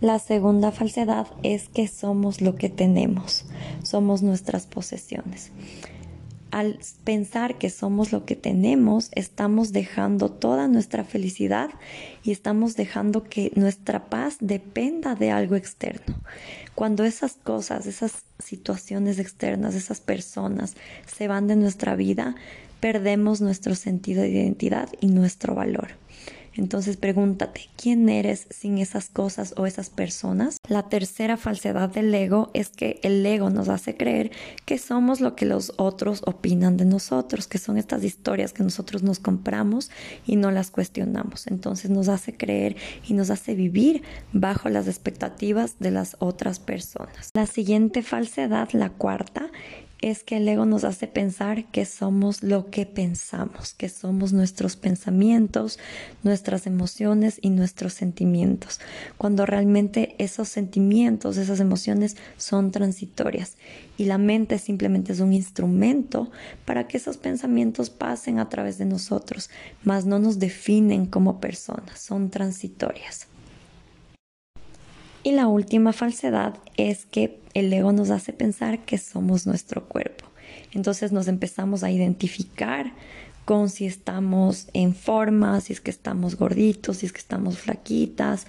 La 0.00 0.18
segunda 0.18 0.70
falsedad 0.70 1.26
es 1.42 1.68
que 1.68 1.88
somos 1.88 2.40
lo 2.40 2.56
que 2.56 2.68
tenemos, 2.68 3.46
somos 3.82 4.22
nuestras 4.22 4.66
posesiones 4.66 5.50
al 6.54 6.78
pensar 7.02 7.58
que 7.58 7.68
somos 7.68 8.12
lo 8.12 8.24
que 8.26 8.36
tenemos, 8.36 9.08
estamos 9.16 9.72
dejando 9.72 10.30
toda 10.30 10.68
nuestra 10.68 11.02
felicidad 11.02 11.70
y 12.22 12.30
estamos 12.30 12.76
dejando 12.76 13.24
que 13.24 13.50
nuestra 13.56 14.04
paz 14.04 14.36
dependa 14.38 15.16
de 15.16 15.32
algo 15.32 15.56
externo. 15.56 16.14
Cuando 16.76 17.02
esas 17.02 17.32
cosas, 17.32 17.86
esas 17.86 18.22
situaciones 18.38 19.18
externas, 19.18 19.74
esas 19.74 20.00
personas 20.00 20.76
se 21.12 21.26
van 21.26 21.48
de 21.48 21.56
nuestra 21.56 21.96
vida, 21.96 22.36
perdemos 22.78 23.40
nuestro 23.40 23.74
sentido 23.74 24.22
de 24.22 24.28
identidad 24.28 24.88
y 25.00 25.08
nuestro 25.08 25.56
valor. 25.56 25.88
Entonces 26.56 26.96
pregúntate, 26.96 27.68
¿quién 27.76 28.08
eres 28.08 28.46
sin 28.50 28.78
esas 28.78 29.08
cosas 29.08 29.54
o 29.56 29.66
esas 29.66 29.90
personas? 29.90 30.58
La 30.68 30.88
tercera 30.88 31.36
falsedad 31.36 31.90
del 31.90 32.14
ego 32.14 32.50
es 32.54 32.68
que 32.68 33.00
el 33.02 33.24
ego 33.26 33.50
nos 33.50 33.68
hace 33.68 33.96
creer 33.96 34.30
que 34.64 34.78
somos 34.78 35.20
lo 35.20 35.34
que 35.34 35.46
los 35.46 35.72
otros 35.76 36.22
opinan 36.26 36.76
de 36.76 36.84
nosotros, 36.84 37.48
que 37.48 37.58
son 37.58 37.76
estas 37.76 38.04
historias 38.04 38.52
que 38.52 38.62
nosotros 38.62 39.02
nos 39.02 39.18
compramos 39.18 39.90
y 40.26 40.36
no 40.36 40.50
las 40.50 40.70
cuestionamos. 40.70 41.46
Entonces 41.46 41.90
nos 41.90 42.08
hace 42.08 42.36
creer 42.36 42.76
y 43.06 43.14
nos 43.14 43.30
hace 43.30 43.54
vivir 43.54 44.02
bajo 44.32 44.68
las 44.68 44.86
expectativas 44.86 45.76
de 45.80 45.90
las 45.90 46.16
otras 46.20 46.60
personas. 46.60 47.30
La 47.34 47.46
siguiente 47.46 48.02
falsedad, 48.02 48.68
la 48.72 48.90
cuarta, 48.90 49.50
es 50.10 50.22
que 50.22 50.36
el 50.36 50.46
ego 50.46 50.66
nos 50.66 50.84
hace 50.84 51.06
pensar 51.06 51.64
que 51.70 51.86
somos 51.86 52.42
lo 52.42 52.70
que 52.70 52.84
pensamos, 52.84 53.72
que 53.72 53.88
somos 53.88 54.34
nuestros 54.34 54.76
pensamientos, 54.76 55.78
nuestras 56.22 56.66
emociones 56.66 57.38
y 57.40 57.48
nuestros 57.48 57.94
sentimientos, 57.94 58.80
cuando 59.16 59.46
realmente 59.46 60.14
esos 60.18 60.50
sentimientos, 60.50 61.38
esas 61.38 61.58
emociones 61.58 62.18
son 62.36 62.70
transitorias 62.70 63.56
y 63.96 64.04
la 64.04 64.18
mente 64.18 64.58
simplemente 64.58 65.14
es 65.14 65.20
un 65.20 65.32
instrumento 65.32 66.30
para 66.66 66.86
que 66.86 66.98
esos 66.98 67.16
pensamientos 67.16 67.88
pasen 67.88 68.38
a 68.40 68.50
través 68.50 68.76
de 68.76 68.84
nosotros, 68.84 69.48
mas 69.84 70.04
no 70.04 70.18
nos 70.18 70.38
definen 70.38 71.06
como 71.06 71.40
personas, 71.40 71.98
son 71.98 72.28
transitorias. 72.28 73.28
Y 75.24 75.32
la 75.32 75.48
última 75.48 75.94
falsedad 75.94 76.58
es 76.76 77.06
que 77.06 77.40
el 77.54 77.72
ego 77.72 77.92
nos 77.92 78.10
hace 78.10 78.34
pensar 78.34 78.84
que 78.84 78.98
somos 78.98 79.46
nuestro 79.46 79.88
cuerpo. 79.88 80.26
Entonces 80.72 81.12
nos 81.12 81.28
empezamos 81.28 81.82
a 81.82 81.90
identificar 81.90 82.92
con 83.46 83.70
si 83.70 83.86
estamos 83.86 84.68
en 84.74 84.94
forma, 84.94 85.60
si 85.62 85.72
es 85.72 85.80
que 85.80 85.90
estamos 85.90 86.36
gorditos, 86.36 86.98
si 86.98 87.06
es 87.06 87.12
que 87.12 87.20
estamos 87.20 87.58
flaquitas. 87.58 88.46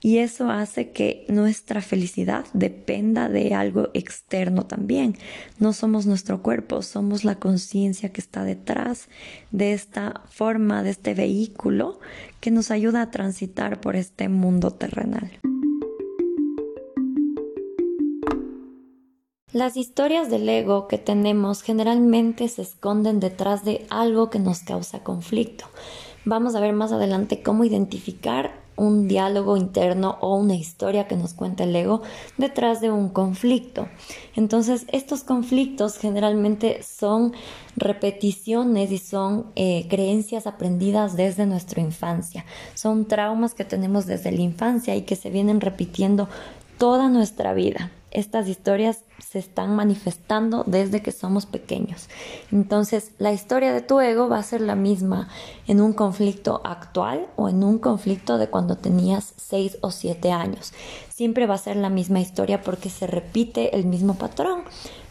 Y 0.00 0.18
eso 0.18 0.50
hace 0.50 0.90
que 0.90 1.24
nuestra 1.28 1.82
felicidad 1.82 2.46
dependa 2.52 3.28
de 3.28 3.54
algo 3.54 3.90
externo 3.94 4.66
también. 4.66 5.16
No 5.60 5.72
somos 5.72 6.06
nuestro 6.06 6.42
cuerpo, 6.42 6.82
somos 6.82 7.24
la 7.24 7.36
conciencia 7.36 8.12
que 8.12 8.20
está 8.20 8.42
detrás 8.42 9.08
de 9.52 9.72
esta 9.72 10.22
forma, 10.30 10.82
de 10.82 10.90
este 10.90 11.14
vehículo 11.14 12.00
que 12.40 12.50
nos 12.50 12.72
ayuda 12.72 13.02
a 13.02 13.10
transitar 13.12 13.80
por 13.80 13.94
este 13.94 14.28
mundo 14.28 14.72
terrenal. 14.72 15.30
Las 19.54 19.78
historias 19.78 20.28
del 20.28 20.46
ego 20.46 20.88
que 20.88 20.98
tenemos 20.98 21.62
generalmente 21.62 22.48
se 22.48 22.60
esconden 22.60 23.18
detrás 23.18 23.64
de 23.64 23.86
algo 23.88 24.28
que 24.28 24.38
nos 24.38 24.58
causa 24.58 25.02
conflicto. 25.02 25.64
Vamos 26.26 26.54
a 26.54 26.60
ver 26.60 26.74
más 26.74 26.92
adelante 26.92 27.42
cómo 27.42 27.64
identificar 27.64 28.52
un 28.76 29.08
diálogo 29.08 29.56
interno 29.56 30.18
o 30.20 30.36
una 30.36 30.54
historia 30.54 31.08
que 31.08 31.16
nos 31.16 31.32
cuenta 31.32 31.64
el 31.64 31.74
ego 31.74 32.02
detrás 32.36 32.82
de 32.82 32.90
un 32.90 33.08
conflicto. 33.08 33.88
Entonces, 34.36 34.84
estos 34.92 35.24
conflictos 35.24 35.96
generalmente 35.96 36.82
son 36.82 37.32
repeticiones 37.74 38.92
y 38.92 38.98
son 38.98 39.46
eh, 39.56 39.86
creencias 39.88 40.46
aprendidas 40.46 41.16
desde 41.16 41.46
nuestra 41.46 41.80
infancia. 41.80 42.44
Son 42.74 43.06
traumas 43.06 43.54
que 43.54 43.64
tenemos 43.64 44.04
desde 44.04 44.30
la 44.30 44.42
infancia 44.42 44.94
y 44.94 45.02
que 45.02 45.16
se 45.16 45.30
vienen 45.30 45.62
repitiendo 45.62 46.28
toda 46.76 47.08
nuestra 47.08 47.54
vida 47.54 47.90
estas 48.10 48.48
historias 48.48 49.04
se 49.18 49.38
están 49.38 49.74
manifestando 49.74 50.64
desde 50.66 51.02
que 51.02 51.12
somos 51.12 51.46
pequeños. 51.46 52.08
Entonces, 52.52 53.12
la 53.18 53.32
historia 53.32 53.72
de 53.72 53.82
tu 53.82 54.00
ego 54.00 54.28
va 54.28 54.38
a 54.38 54.42
ser 54.42 54.60
la 54.60 54.74
misma 54.74 55.28
en 55.66 55.80
un 55.80 55.92
conflicto 55.92 56.60
actual 56.64 57.26
o 57.36 57.48
en 57.48 57.62
un 57.62 57.78
conflicto 57.78 58.38
de 58.38 58.48
cuando 58.48 58.76
tenías 58.76 59.34
6 59.36 59.78
o 59.82 59.90
7 59.90 60.32
años. 60.32 60.72
Siempre 61.08 61.46
va 61.46 61.54
a 61.54 61.58
ser 61.58 61.76
la 61.76 61.90
misma 61.90 62.20
historia 62.20 62.62
porque 62.62 62.90
se 62.90 63.06
repite 63.06 63.76
el 63.76 63.84
mismo 63.84 64.14
patrón, 64.14 64.62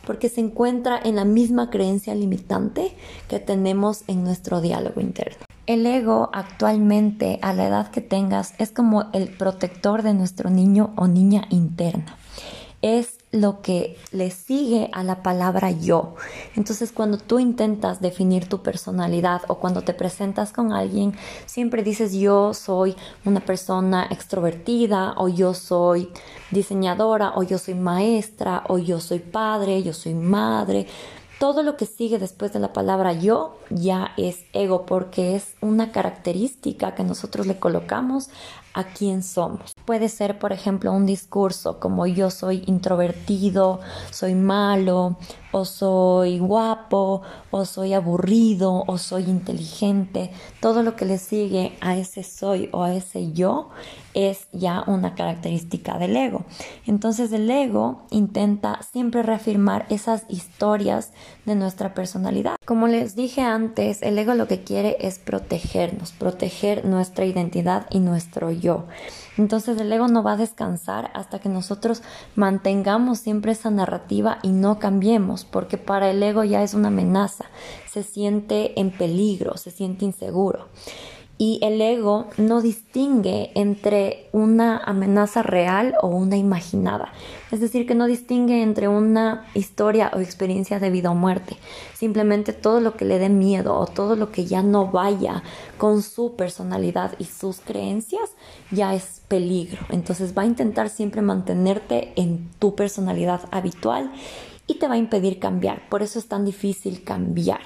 porque 0.05 0.29
se 0.29 0.41
encuentra 0.41 0.99
en 1.03 1.15
la 1.15 1.25
misma 1.25 1.69
creencia 1.69 2.15
limitante 2.15 2.95
que 3.27 3.39
tenemos 3.39 4.03
en 4.07 4.23
nuestro 4.23 4.61
diálogo 4.61 5.01
interno. 5.01 5.45
El 5.67 5.85
ego 5.85 6.29
actualmente, 6.31 7.39
a 7.41 7.51
la 7.51 7.67
edad 7.67 7.91
que 7.91 7.99
tengas, 7.99 8.53
es 8.57 8.71
como 8.71 9.09
el 9.11 9.27
protector 9.27 10.01
de 10.01 10.13
nuestro 10.13 10.49
niño 10.49 10.93
o 10.95 11.07
niña 11.07 11.45
interna 11.49 12.15
es 12.81 13.17
lo 13.31 13.61
que 13.61 13.97
le 14.11 14.31
sigue 14.31 14.89
a 14.93 15.03
la 15.03 15.21
palabra 15.21 15.71
yo. 15.71 16.15
Entonces 16.55 16.91
cuando 16.91 17.17
tú 17.17 17.39
intentas 17.39 18.01
definir 18.01 18.47
tu 18.47 18.61
personalidad 18.61 19.41
o 19.47 19.55
cuando 19.55 19.81
te 19.81 19.93
presentas 19.93 20.53
con 20.53 20.71
alguien, 20.71 21.13
siempre 21.45 21.83
dices 21.83 22.13
yo 22.13 22.53
soy 22.53 22.95
una 23.25 23.41
persona 23.41 24.07
extrovertida 24.09 25.13
o 25.17 25.27
yo 25.27 25.53
soy 25.53 26.09
diseñadora 26.51 27.33
o 27.35 27.43
yo 27.43 27.57
soy 27.57 27.73
maestra 27.73 28.63
o 28.67 28.77
yo 28.77 28.99
soy 28.99 29.19
padre, 29.19 29.83
yo 29.83 29.93
soy 29.93 30.13
madre. 30.13 30.87
Todo 31.39 31.61
lo 31.61 31.77
que 31.77 31.85
sigue 31.85 32.17
después 32.17 32.51
de 32.53 32.59
la 32.59 32.73
palabra 32.73 33.13
yo 33.13 33.57
ya 33.69 34.13
es 34.17 34.39
ego 34.53 34.87
porque 34.87 35.35
es 35.35 35.53
una 35.61 35.91
característica 35.91 36.95
que 36.95 37.03
nosotros 37.03 37.45
le 37.45 37.59
colocamos 37.59 38.29
a 38.77 38.83
quién 38.83 39.23
somos. 39.23 39.73
Puede 39.85 40.07
ser, 40.07 40.37
por 40.37 40.53
ejemplo, 40.53 40.91
un 40.91 41.07
discurso 41.07 41.79
como 41.79 42.05
yo 42.05 42.29
soy 42.29 42.63
introvertido, 42.67 43.79
soy 44.11 44.35
malo, 44.35 45.17
o 45.51 45.65
soy 45.65 46.37
guapo, 46.37 47.23
o 47.49 47.65
soy 47.65 47.93
aburrido, 47.93 48.83
o 48.85 48.99
soy 48.99 49.23
inteligente. 49.23 50.29
Todo 50.61 50.83
lo 50.83 50.95
que 50.95 51.05
le 51.05 51.17
sigue 51.17 51.75
a 51.81 51.97
ese 51.97 52.23
soy 52.23 52.69
o 52.71 52.83
a 52.83 52.93
ese 52.93 53.31
yo 53.31 53.69
es 54.13 54.47
ya 54.51 54.83
una 54.87 55.15
característica 55.15 55.97
del 55.97 56.15
ego. 56.15 56.45
Entonces 56.85 57.31
el 57.31 57.49
ego 57.49 58.03
intenta 58.09 58.81
siempre 58.81 59.23
reafirmar 59.23 59.85
esas 59.89 60.25
historias 60.27 61.11
de 61.45 61.55
nuestra 61.55 61.93
personalidad. 61.93 62.55
Como 62.65 62.87
les 62.87 63.15
dije 63.15 63.41
antes, 63.41 64.01
el 64.01 64.17
ego 64.17 64.33
lo 64.33 64.47
que 64.47 64.63
quiere 64.63 64.97
es 64.99 65.19
protegernos, 65.19 66.11
proteger 66.11 66.85
nuestra 66.85 67.25
identidad 67.25 67.85
y 67.89 67.99
nuestro 67.99 68.51
Entonces 69.37 69.79
el 69.79 69.91
ego 69.91 70.07
no 70.07 70.23
va 70.23 70.33
a 70.33 70.37
descansar 70.37 71.11
hasta 71.13 71.39
que 71.39 71.49
nosotros 71.49 72.01
mantengamos 72.35 73.19
siempre 73.19 73.51
esa 73.51 73.69
narrativa 73.69 74.39
y 74.43 74.49
no 74.49 74.79
cambiemos, 74.79 75.45
porque 75.45 75.77
para 75.77 76.09
el 76.09 76.21
ego 76.21 76.43
ya 76.43 76.63
es 76.63 76.73
una 76.73 76.87
amenaza, 76.89 77.45
se 77.89 78.03
siente 78.03 78.79
en 78.79 78.91
peligro, 78.91 79.57
se 79.57 79.71
siente 79.71 80.05
inseguro. 80.05 80.67
Y 81.39 81.59
el 81.61 81.79
ego 81.79 82.27
no 82.37 82.61
distingue 82.61 83.51
entre 83.53 84.27
una 84.31 84.77
amenaza 84.77 85.43
real 85.43 85.93
o 86.01 86.07
una 86.07 86.35
imaginada. 86.35 87.11
Es 87.51 87.61
decir, 87.61 87.85
que 87.85 87.93
no 87.93 88.07
distingue 88.07 88.63
entre 88.63 88.87
una 88.87 89.45
historia 89.53 90.11
o 90.15 90.19
experiencia 90.19 90.79
de 90.79 90.89
vida 90.89 91.11
o 91.11 91.15
muerte. 91.15 91.55
Simplemente 91.93 92.53
todo 92.53 92.79
lo 92.79 92.95
que 92.95 93.05
le 93.05 93.19
dé 93.19 93.29
miedo 93.29 93.77
o 93.77 93.85
todo 93.85 94.15
lo 94.15 94.31
que 94.31 94.45
ya 94.45 94.63
no 94.63 94.87
vaya 94.87 95.43
con 95.77 96.01
su 96.01 96.35
personalidad 96.35 97.13
y 97.19 97.25
sus 97.25 97.59
creencias 97.59 98.31
ya 98.71 98.95
es 98.95 99.21
peligro. 99.27 99.79
Entonces 99.89 100.35
va 100.35 100.41
a 100.41 100.47
intentar 100.47 100.89
siempre 100.89 101.21
mantenerte 101.21 102.13
en 102.15 102.49
tu 102.59 102.75
personalidad 102.75 103.41
habitual 103.51 104.11
y 104.67 104.75
te 104.75 104.87
va 104.87 104.95
a 104.95 104.97
impedir 104.97 105.39
cambiar. 105.39 105.87
Por 105.89 106.03
eso 106.03 106.19
es 106.19 106.27
tan 106.27 106.45
difícil 106.45 107.03
cambiar, 107.03 107.61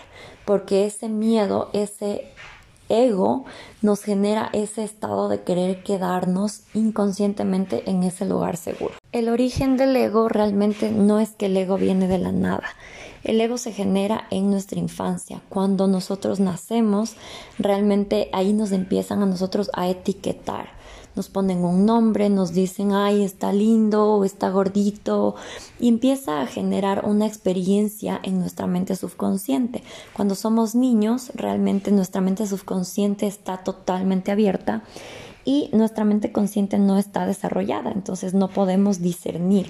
porque 0.46 0.86
ese 0.86 1.10
miedo, 1.10 1.70
ese 1.74 2.32
ego 2.92 3.46
nos 3.82 4.02
genera 4.04 4.50
ese 4.54 4.84
estado 4.84 5.30
de 5.30 5.42
querer 5.42 5.84
quedarnos 5.84 6.62
inconscientemente 6.74 7.90
en 7.90 8.04
ese 8.04 8.26
lugar 8.26 8.58
seguro. 8.58 8.94
El 9.12 9.30
origen 9.30 9.78
del 9.78 9.96
ego 9.96 10.30
realmente 10.30 10.92
no 10.92 11.20
es 11.20 11.32
que 11.32 11.48
el 11.48 11.58
ego 11.58 11.78
viene 11.78 12.08
de 12.08 12.18
la 12.18 12.32
nada. 12.32 12.68
El 13.24 13.40
ego 13.40 13.58
se 13.58 13.72
genera 13.72 14.26
en 14.32 14.50
nuestra 14.50 14.80
infancia. 14.80 15.42
Cuando 15.50 15.88
nosotros 15.88 16.40
nacemos, 16.40 17.16
realmente 17.60 18.30
ahí 18.34 18.52
nos 18.54 18.72
empiezan 18.72 19.22
a 19.22 19.28
nosotros 19.28 19.70
a 19.74 19.88
etiquetar 19.90 20.81
nos 21.16 21.30
ponen 21.30 21.64
un 21.64 21.86
nombre, 21.86 22.30
nos 22.30 22.54
dicen, 22.54 22.94
ay, 22.94 23.24
está 23.24 23.54
lindo 23.54 24.14
o 24.14 24.26
está 24.26 24.50
gordito, 24.50 25.36
y 25.80 25.88
empieza 25.88 26.42
a 26.42 26.48
generar 26.48 27.06
una 27.06 27.26
experiencia 27.26 28.20
en 28.24 28.40
nuestra 28.40 28.68
mente 28.68 28.96
subconsciente. 28.96 29.84
Cuando 30.14 30.36
somos 30.36 30.76
niños, 30.76 31.32
realmente 31.36 31.92
nuestra 31.92 32.22
mente 32.22 32.48
subconsciente 32.48 33.28
está 33.28 33.58
totalmente 33.58 34.32
abierta 34.32 34.84
y 35.44 35.70
nuestra 35.74 36.06
mente 36.06 36.32
consciente 36.32 36.78
no 36.78 36.98
está 36.98 37.26
desarrollada, 37.26 37.92
entonces 37.92 38.34
no 38.34 38.48
podemos 38.48 39.02
discernir 39.02 39.68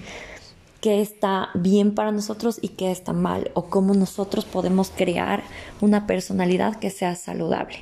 qué 0.81 1.00
está 1.00 1.50
bien 1.53 1.93
para 1.93 2.11
nosotros 2.11 2.57
y 2.61 2.69
qué 2.69 2.91
está 2.91 3.13
mal 3.13 3.51
o 3.53 3.65
cómo 3.65 3.93
nosotros 3.93 4.45
podemos 4.45 4.91
crear 4.93 5.43
una 5.79 6.07
personalidad 6.07 6.77
que 6.77 6.89
sea 6.89 7.15
saludable. 7.15 7.77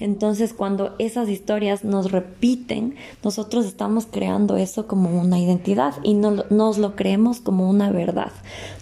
Entonces 0.00 0.54
cuando 0.54 0.94
esas 0.98 1.28
historias 1.28 1.84
nos 1.84 2.10
repiten, 2.10 2.96
nosotros 3.22 3.66
estamos 3.66 4.06
creando 4.06 4.56
eso 4.56 4.86
como 4.86 5.20
una 5.20 5.38
identidad 5.38 5.94
y 6.02 6.14
no 6.14 6.44
nos 6.48 6.78
lo 6.78 6.96
creemos 6.96 7.40
como 7.40 7.68
una 7.68 7.90
verdad. 7.90 8.32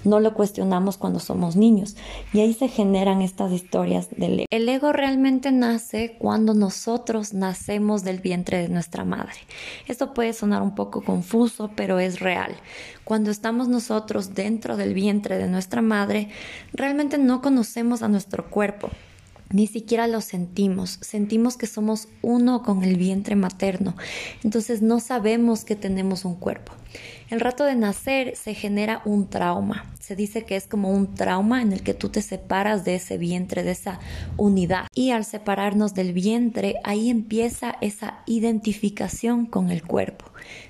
No 0.05 0.21
lo 0.21 0.35
cuestionamos 0.35 0.97
cuando 0.97 1.19
somos 1.19 1.57
niños 1.57 1.97
y 2.33 2.41
ahí 2.41 2.55
se 2.55 2.69
generan 2.69 3.21
estas 3.21 3.51
historias 3.51 4.09
del 4.11 4.41
ego. 4.41 4.47
El 4.51 4.69
ego 4.69 4.93
realmente 4.93 5.51
nace 5.51 6.17
cuando 6.21 6.55
nosotros 6.55 7.35
nacemos 7.35 8.05
del 8.05 8.21
vientre 8.21 8.59
de 8.59 8.69
nuestra 8.69 9.05
madre. 9.05 9.35
Esto 9.89 10.15
puede 10.15 10.33
sonar 10.33 10.63
un 10.63 10.77
poco 10.77 11.03
confuso, 11.03 11.71
pero 11.75 11.99
es 11.99 12.21
real. 12.21 12.55
Cuando 13.07 13.31
estamos 13.31 13.69
nosotros 13.69 14.35
dentro 14.35 14.77
del 14.77 14.93
vientre 14.93 15.39
de 15.39 15.47
nuestra 15.47 15.81
madre, 15.81 16.29
realmente 16.73 17.19
no 17.19 17.41
conocemos 17.41 18.03
a 18.03 18.09
nuestro 18.09 18.51
cuerpo. 18.51 18.91
Ni 19.53 19.69
siquiera 19.69 20.09
lo 20.09 20.21
sentimos, 20.21 20.99
sentimos 21.03 21.57
que 21.57 21.69
somos 21.69 22.09
uno 22.21 22.65
con 22.65 22.83
el 22.83 22.97
vientre 22.97 23.37
materno, 23.37 23.95
entonces 24.43 24.83
no 24.83 24.99
sabemos 24.99 25.65
que 25.65 25.77
tenemos 25.77 26.25
un 26.25 26.35
cuerpo. 26.35 26.73
El 27.31 27.39
rato 27.39 27.63
de 27.63 27.77
nacer 27.77 28.35
se 28.35 28.55
genera 28.55 29.03
un 29.05 29.29
trauma. 29.31 29.87
Se 30.01 30.17
dice 30.17 30.45
que 30.45 30.57
es 30.57 30.67
como 30.67 30.91
un 30.91 31.15
trauma 31.15 31.63
en 31.63 31.73
el 31.73 31.85
que 31.85 31.95
tú 31.95 32.09
te 32.09 32.23
separas 32.23 32.85
de 32.85 32.97
ese 32.97 33.19
vientre, 33.19 33.63
de 33.63 33.71
esa 33.71 34.01
unidad. 34.37 34.89
Y 34.95 35.13
al 35.13 35.25
separarnos 35.25 35.95
del 35.95 36.13
vientre, 36.13 36.77
ahí 36.83 37.09
empieza 37.09 37.77
esa 37.81 38.19
identificación 38.27 39.47
con 39.47 39.71
el 39.71 39.85
cuerpo. 39.85 40.27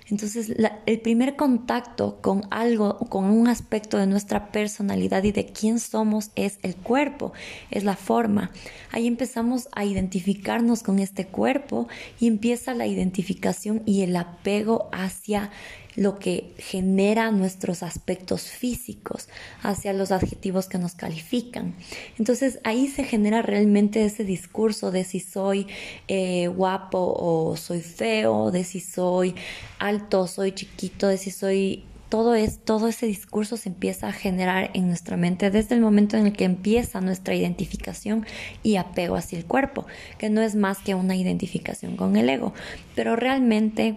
Entonces, 0.08 0.52
el 0.86 1.00
primer 1.00 1.36
contacto 1.36 2.20
con 2.20 2.46
algo, 2.50 2.98
con 3.08 3.24
un 3.24 3.48
aspecto 3.48 3.98
de 3.98 4.06
nuestra 4.06 4.52
personalidad 4.52 5.24
y 5.24 5.32
de 5.32 5.46
quién 5.46 5.80
somos 5.80 6.30
es 6.36 6.58
el 6.62 6.76
cuerpo, 6.76 7.32
es 7.70 7.82
la 7.82 7.96
forma. 7.96 8.52
Ahí 8.92 9.06
empezamos 9.06 9.68
a 9.72 9.84
identificarnos 9.84 10.82
con 10.82 10.98
este 10.98 11.26
cuerpo 11.26 11.88
y 12.20 12.28
empieza 12.28 12.74
la 12.74 12.86
identificación 12.86 13.82
y 13.84 14.02
el 14.02 14.14
apego 14.16 14.88
hacia 14.92 15.50
lo 15.96 16.18
que 16.18 16.52
genera 16.58 17.30
nuestros 17.32 17.82
aspectos 17.82 18.42
físicos, 18.42 19.28
hacia 19.62 19.94
los 19.94 20.12
adjetivos 20.12 20.68
que 20.68 20.78
nos 20.78 20.94
califican. 20.94 21.74
Entonces 22.18 22.60
ahí 22.64 22.86
se 22.86 23.02
genera 23.02 23.42
realmente 23.42 24.04
ese 24.04 24.22
discurso 24.22 24.90
de 24.90 25.04
si 25.04 25.20
soy 25.20 25.66
eh, 26.06 26.48
guapo 26.48 27.14
o 27.18 27.56
soy 27.56 27.80
feo, 27.80 28.50
de 28.50 28.62
si 28.64 28.80
soy 28.80 29.34
alto, 29.78 30.26
soy 30.26 30.52
chiquito, 30.52 31.08
de 31.08 31.18
si 31.18 31.30
soy 31.30 31.84
todo, 32.08 32.34
es, 32.34 32.58
todo 32.58 32.88
ese 32.88 33.06
discurso 33.06 33.56
se 33.56 33.68
empieza 33.68 34.08
a 34.08 34.12
generar 34.12 34.70
en 34.74 34.86
nuestra 34.88 35.16
mente 35.16 35.50
desde 35.50 35.74
el 35.74 35.80
momento 35.80 36.16
en 36.16 36.26
el 36.26 36.32
que 36.32 36.44
empieza 36.44 37.00
nuestra 37.00 37.34
identificación 37.34 38.26
y 38.62 38.76
apego 38.76 39.16
hacia 39.16 39.38
el 39.38 39.44
cuerpo, 39.44 39.86
que 40.18 40.30
no 40.30 40.40
es 40.42 40.54
más 40.54 40.78
que 40.78 40.94
una 40.94 41.16
identificación 41.16 41.96
con 41.96 42.16
el 42.16 42.28
ego, 42.28 42.54
pero 42.94 43.16
realmente 43.16 43.96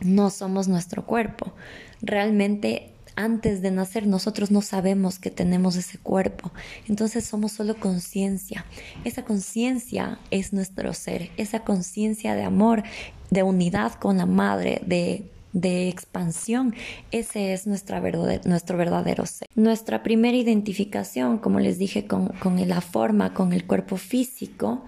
no 0.00 0.30
somos 0.30 0.68
nuestro 0.68 1.04
cuerpo. 1.04 1.52
Realmente 2.00 2.91
antes 3.16 3.62
de 3.62 3.70
nacer 3.70 4.06
nosotros 4.06 4.50
no 4.50 4.62
sabemos 4.62 5.18
que 5.18 5.30
tenemos 5.30 5.76
ese 5.76 5.98
cuerpo. 5.98 6.52
Entonces 6.88 7.24
somos 7.24 7.52
solo 7.52 7.76
conciencia. 7.76 8.64
Esa 9.04 9.24
conciencia 9.24 10.18
es 10.30 10.52
nuestro 10.52 10.92
ser. 10.94 11.30
Esa 11.36 11.60
conciencia 11.60 12.34
de 12.34 12.42
amor, 12.42 12.82
de 13.30 13.42
unidad 13.42 13.94
con 13.94 14.18
la 14.18 14.26
madre, 14.26 14.82
de, 14.86 15.30
de 15.52 15.88
expansión. 15.88 16.74
Ese 17.10 17.52
es 17.52 17.66
nuestra 17.66 18.00
nuestro 18.44 18.76
verdadero 18.76 19.26
ser. 19.26 19.48
Nuestra 19.54 20.02
primera 20.02 20.36
identificación, 20.36 21.38
como 21.38 21.60
les 21.60 21.78
dije, 21.78 22.06
con, 22.06 22.28
con 22.28 22.68
la 22.68 22.80
forma, 22.80 23.34
con 23.34 23.52
el 23.52 23.66
cuerpo 23.66 23.96
físico, 23.96 24.84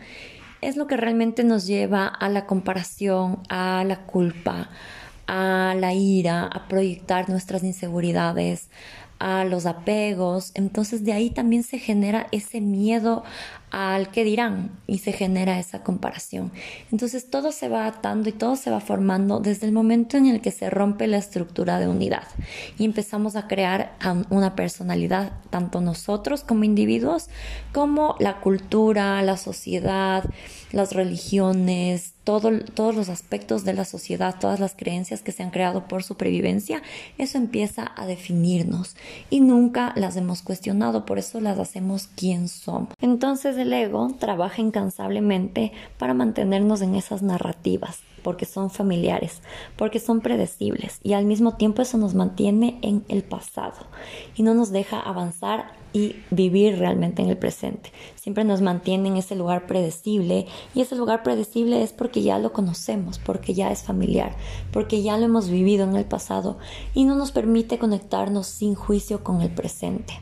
es 0.65 0.77
lo 0.77 0.87
que 0.87 0.97
realmente 0.97 1.45
nos 1.45 1.67
lleva 1.67 2.07
a 2.07 2.29
la 2.31 2.47
comparación, 2.47 3.41
a 3.51 3.85
la 3.85 4.07
culpa, 4.07 4.71
a 5.27 5.75
la 5.79 5.93
ira, 5.95 6.45
a 6.45 6.69
proyectar 6.69 7.29
nuestras 7.29 7.63
inseguridades, 7.63 8.69
a 9.19 9.45
los 9.45 9.67
apegos. 9.67 10.51
Entonces 10.55 11.05
de 11.05 11.13
ahí 11.13 11.31
también 11.31 11.63
se 11.63 11.79
genera 11.79 12.27
ese 12.31 12.61
miedo 12.61 13.25
al 13.71 14.11
que 14.11 14.23
dirán 14.23 14.71
y 14.87 14.99
se 14.99 15.13
genera 15.13 15.59
esa 15.59 15.83
comparación. 15.83 16.53
Entonces 16.93 17.29
todo 17.29 17.51
se 17.51 17.69
va 17.69 17.87
atando 17.87 18.29
y 18.29 18.33
todo 18.33 18.55
se 18.55 18.71
va 18.71 18.81
formando 18.81 19.41
desde 19.41 19.67
el 19.67 19.73
momento 19.73 20.17
en 20.17 20.27
el 20.27 20.41
que 20.41 20.51
se 20.51 20.71
rompe 20.71 21.07
la 21.07 21.17
estructura 21.17 21.81
de 21.81 21.89
unidad 21.89 22.29
y 22.79 22.85
empezamos 22.85 23.35
a 23.35 23.49
crear 23.49 23.97
una 24.31 24.55
personalidad, 24.55 25.33
tanto 25.51 25.81
nosotros 25.81 26.45
como 26.45 26.65
individuos, 26.65 27.29
como 27.73 28.15
la 28.21 28.41
cultura, 28.41 29.21
la 29.23 29.37
sociedad, 29.37 30.25
las 30.71 30.93
religiones, 30.93 32.14
todos 32.25 32.97
los 32.97 33.09
aspectos 33.09 33.65
de 33.65 33.75
la 33.75 33.85
sociedad, 33.85 34.37
todas 34.41 34.59
las 34.59 34.75
creencias 34.75 35.23
que 35.23 35.33
se 35.33 35.43
han 35.43 35.51
creado 35.51 35.87
por 35.87 36.03
supervivencia, 36.03 36.83
eso 37.19 37.39
empieza 37.39 37.93
a 37.97 38.07
definirnos 38.07 38.97
y 39.31 39.41
nunca 39.41 39.93
las 39.95 40.17
hemos 40.17 40.43
cuestionado, 40.43 41.05
por 41.05 41.19
eso 41.19 41.41
las 41.41 41.59
hacemos 41.59 42.09
quien 42.09 42.49
somos. 42.49 42.89
Entonces 43.01 43.57
el 43.57 43.73
ego 43.73 44.15
trabaja 44.19 44.63
incansablemente 44.63 45.73
para 45.99 46.15
mantenernos 46.15 46.81
en 46.81 46.95
esas 46.95 47.23
narrativas, 47.23 48.01
porque 48.25 48.47
son 48.47 48.71
familiares, 48.71 49.43
porque 49.77 50.01
son 50.01 50.21
predecibles 50.21 50.99
y 51.05 51.13
al 51.13 51.27
mismo 51.27 51.55
tiempo 51.55 51.83
eso 51.83 51.99
nos 51.99 52.15
mantiene 52.15 52.79
en 52.83 53.05
el 53.09 53.23
pasado 53.23 53.87
y 54.35 54.43
no 54.43 54.55
nos 54.55 54.73
deja 54.73 54.99
avanzar 54.99 55.85
y 55.93 56.17
vivir 56.31 56.79
realmente 56.79 57.23
en 57.23 57.29
el 57.29 57.39
presente. 57.39 57.93
Siempre 58.17 58.43
nos 58.43 58.61
mantiene 58.61 59.09
en 59.09 59.17
ese 59.17 59.37
lugar 59.37 59.67
predecible 59.67 60.47
y 60.75 60.81
ese 60.81 60.97
lugar 60.97 61.23
predecible 61.23 61.83
es 61.83 61.93
porque 61.93 62.23
ya 62.23 62.41
lo 62.41 62.53
conocemos, 62.53 63.21
porque 63.21 63.55
ya 63.55 63.71
es 63.71 63.85
familiar, 63.85 64.35
porque 64.73 65.03
ya 65.03 65.17
lo 65.17 65.27
hemos 65.27 65.49
vivido 65.49 65.85
en 65.85 65.95
el 65.95 66.05
pasado 66.05 66.59
y 66.95 67.05
no 67.05 67.15
nos 67.15 67.31
permite 67.31 67.79
conectarnos 67.79 68.49
sin 68.49 68.75
juicio 68.75 69.23
con 69.23 69.41
el 69.41 69.51
presente. 69.51 70.21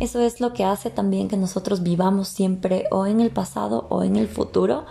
Eso 0.00 0.20
es 0.20 0.40
lo 0.40 0.52
que 0.52 0.64
hace 0.64 0.90
también 0.90 1.28
que 1.28 1.36
nosotros 1.36 1.84
vivamos 1.84 2.26
siempre 2.26 2.86
o 2.90 3.06
en 3.06 3.20
el 3.20 3.30
pasado 3.30 3.86
o 3.90 4.02
en 4.02 4.16
el 4.16 4.26
futuro, 4.26 4.84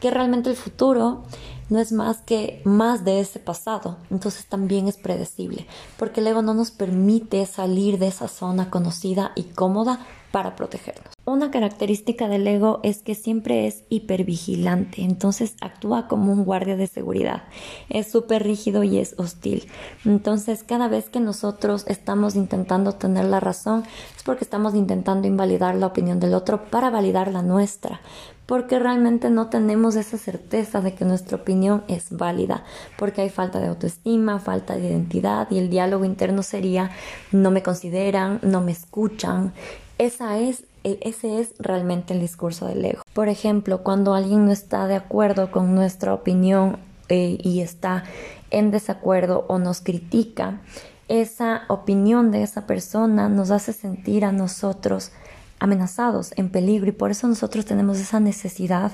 que 0.00 0.10
realmente 0.10 0.50
el 0.50 0.56
futuro 0.56 1.22
no 1.68 1.78
es 1.78 1.92
más 1.92 2.18
que 2.18 2.60
más 2.64 3.04
de 3.04 3.20
ese 3.20 3.38
pasado, 3.38 3.96
entonces 4.10 4.46
también 4.46 4.88
es 4.88 4.96
predecible, 4.96 5.66
porque 5.96 6.20
el 6.20 6.26
ego 6.26 6.42
no 6.42 6.54
nos 6.54 6.70
permite 6.70 7.44
salir 7.46 7.98
de 7.98 8.08
esa 8.08 8.28
zona 8.28 8.70
conocida 8.70 9.32
y 9.34 9.44
cómoda 9.44 10.06
para 10.30 10.56
protegernos. 10.56 11.14
Una 11.24 11.50
característica 11.50 12.28
del 12.28 12.46
ego 12.46 12.80
es 12.82 13.02
que 13.02 13.14
siempre 13.14 13.66
es 13.66 13.84
hipervigilante, 13.88 15.02
entonces 15.02 15.56
actúa 15.60 16.08
como 16.08 16.32
un 16.32 16.44
guardia 16.44 16.76
de 16.76 16.86
seguridad. 16.86 17.44
Es 17.88 18.10
súper 18.10 18.44
rígido 18.44 18.82
y 18.82 18.98
es 18.98 19.14
hostil. 19.18 19.68
Entonces, 20.04 20.64
cada 20.64 20.88
vez 20.88 21.10
que 21.10 21.20
nosotros 21.20 21.84
estamos 21.86 22.34
intentando 22.34 22.92
tener 22.92 23.26
la 23.26 23.40
razón, 23.40 23.84
es 24.16 24.22
porque 24.22 24.44
estamos 24.44 24.74
intentando 24.74 25.26
invalidar 25.26 25.74
la 25.74 25.86
opinión 25.86 26.20
del 26.20 26.34
otro 26.34 26.64
para 26.70 26.90
validar 26.90 27.30
la 27.30 27.42
nuestra 27.42 28.00
porque 28.48 28.78
realmente 28.78 29.28
no 29.28 29.50
tenemos 29.50 29.94
esa 29.94 30.16
certeza 30.16 30.80
de 30.80 30.94
que 30.94 31.04
nuestra 31.04 31.36
opinión 31.36 31.84
es 31.86 32.16
válida, 32.16 32.64
porque 32.96 33.20
hay 33.20 33.28
falta 33.28 33.60
de 33.60 33.66
autoestima, 33.66 34.38
falta 34.38 34.74
de 34.74 34.88
identidad 34.88 35.50
y 35.50 35.58
el 35.58 35.68
diálogo 35.68 36.06
interno 36.06 36.42
sería 36.42 36.90
no 37.30 37.50
me 37.50 37.62
consideran, 37.62 38.40
no 38.40 38.62
me 38.62 38.72
escuchan. 38.72 39.52
Esa 39.98 40.38
es 40.38 40.64
e, 40.82 40.98
ese 41.02 41.40
es 41.40 41.52
realmente 41.58 42.14
el 42.14 42.20
discurso 42.20 42.66
del 42.66 42.82
ego. 42.86 43.02
Por 43.12 43.28
ejemplo, 43.28 43.82
cuando 43.82 44.14
alguien 44.14 44.46
no 44.46 44.52
está 44.52 44.86
de 44.86 44.96
acuerdo 44.96 45.50
con 45.50 45.74
nuestra 45.74 46.14
opinión 46.14 46.78
eh, 47.10 47.36
y 47.42 47.60
está 47.60 48.04
en 48.50 48.70
desacuerdo 48.70 49.44
o 49.48 49.58
nos 49.58 49.82
critica, 49.82 50.62
esa 51.08 51.64
opinión 51.68 52.30
de 52.30 52.44
esa 52.44 52.66
persona 52.66 53.28
nos 53.28 53.50
hace 53.50 53.74
sentir 53.74 54.24
a 54.24 54.32
nosotros 54.32 55.12
amenazados, 55.60 56.32
en 56.36 56.50
peligro, 56.50 56.88
y 56.88 56.92
por 56.92 57.10
eso 57.10 57.28
nosotros 57.28 57.64
tenemos 57.64 57.98
esa 57.98 58.20
necesidad 58.20 58.92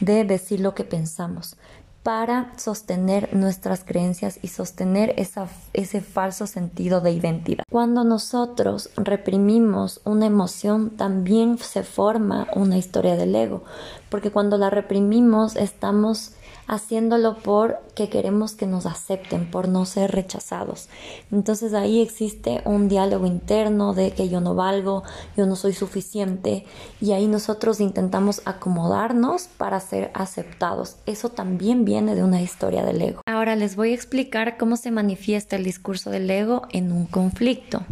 de 0.00 0.24
decir 0.24 0.60
lo 0.60 0.74
que 0.74 0.84
pensamos 0.84 1.56
para 2.02 2.52
sostener 2.58 3.34
nuestras 3.34 3.82
creencias 3.82 4.38
y 4.42 4.48
sostener 4.48 5.14
ese 5.16 6.00
falso 6.02 6.46
sentido 6.46 7.00
de 7.00 7.12
identidad. 7.12 7.64
Cuando 7.70 8.04
nosotros 8.04 8.90
reprimimos 8.96 10.02
una 10.04 10.26
emoción, 10.26 10.90
también 10.90 11.56
se 11.56 11.82
forma 11.82 12.46
una 12.54 12.76
historia 12.76 13.16
del 13.16 13.34
ego, 13.34 13.64
porque 14.10 14.30
cuando 14.30 14.58
la 14.58 14.68
reprimimos 14.68 15.56
estamos 15.56 16.32
haciéndolo 16.66 17.36
porque 17.38 18.08
queremos 18.08 18.54
que 18.54 18.66
nos 18.66 18.86
acepten, 18.86 19.50
por 19.50 19.68
no 19.68 19.84
ser 19.86 20.12
rechazados. 20.12 20.88
Entonces 21.30 21.74
ahí 21.74 22.00
existe 22.00 22.62
un 22.64 22.88
diálogo 22.88 23.26
interno 23.26 23.94
de 23.94 24.12
que 24.12 24.28
yo 24.28 24.40
no 24.40 24.54
valgo, 24.54 25.02
yo 25.36 25.46
no 25.46 25.56
soy 25.56 25.72
suficiente 25.72 26.64
y 27.00 27.12
ahí 27.12 27.26
nosotros 27.26 27.80
intentamos 27.80 28.42
acomodarnos 28.44 29.48
para 29.56 29.80
ser 29.80 30.10
aceptados. 30.14 30.96
Eso 31.06 31.28
también 31.28 31.84
viene 31.84 32.14
de 32.14 32.22
una 32.22 32.42
historia 32.42 32.84
del 32.84 33.02
ego. 33.02 33.20
Ahora 33.26 33.56
les 33.56 33.76
voy 33.76 33.92
a 33.92 33.94
explicar 33.94 34.56
cómo 34.56 34.76
se 34.76 34.90
manifiesta 34.90 35.56
el 35.56 35.64
discurso 35.64 36.10
del 36.10 36.30
ego 36.30 36.62
en 36.70 36.92
un 36.92 37.06
conflicto. 37.06 37.82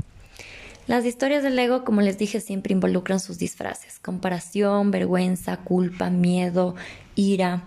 Las 0.88 1.06
historias 1.06 1.44
del 1.44 1.58
ego, 1.58 1.84
como 1.84 2.00
les 2.00 2.18
dije, 2.18 2.40
siempre 2.40 2.72
involucran 2.72 3.20
sus 3.20 3.38
disfraces, 3.38 4.00
comparación, 4.00 4.90
vergüenza, 4.90 5.58
culpa, 5.58 6.10
miedo, 6.10 6.74
ira. 7.14 7.64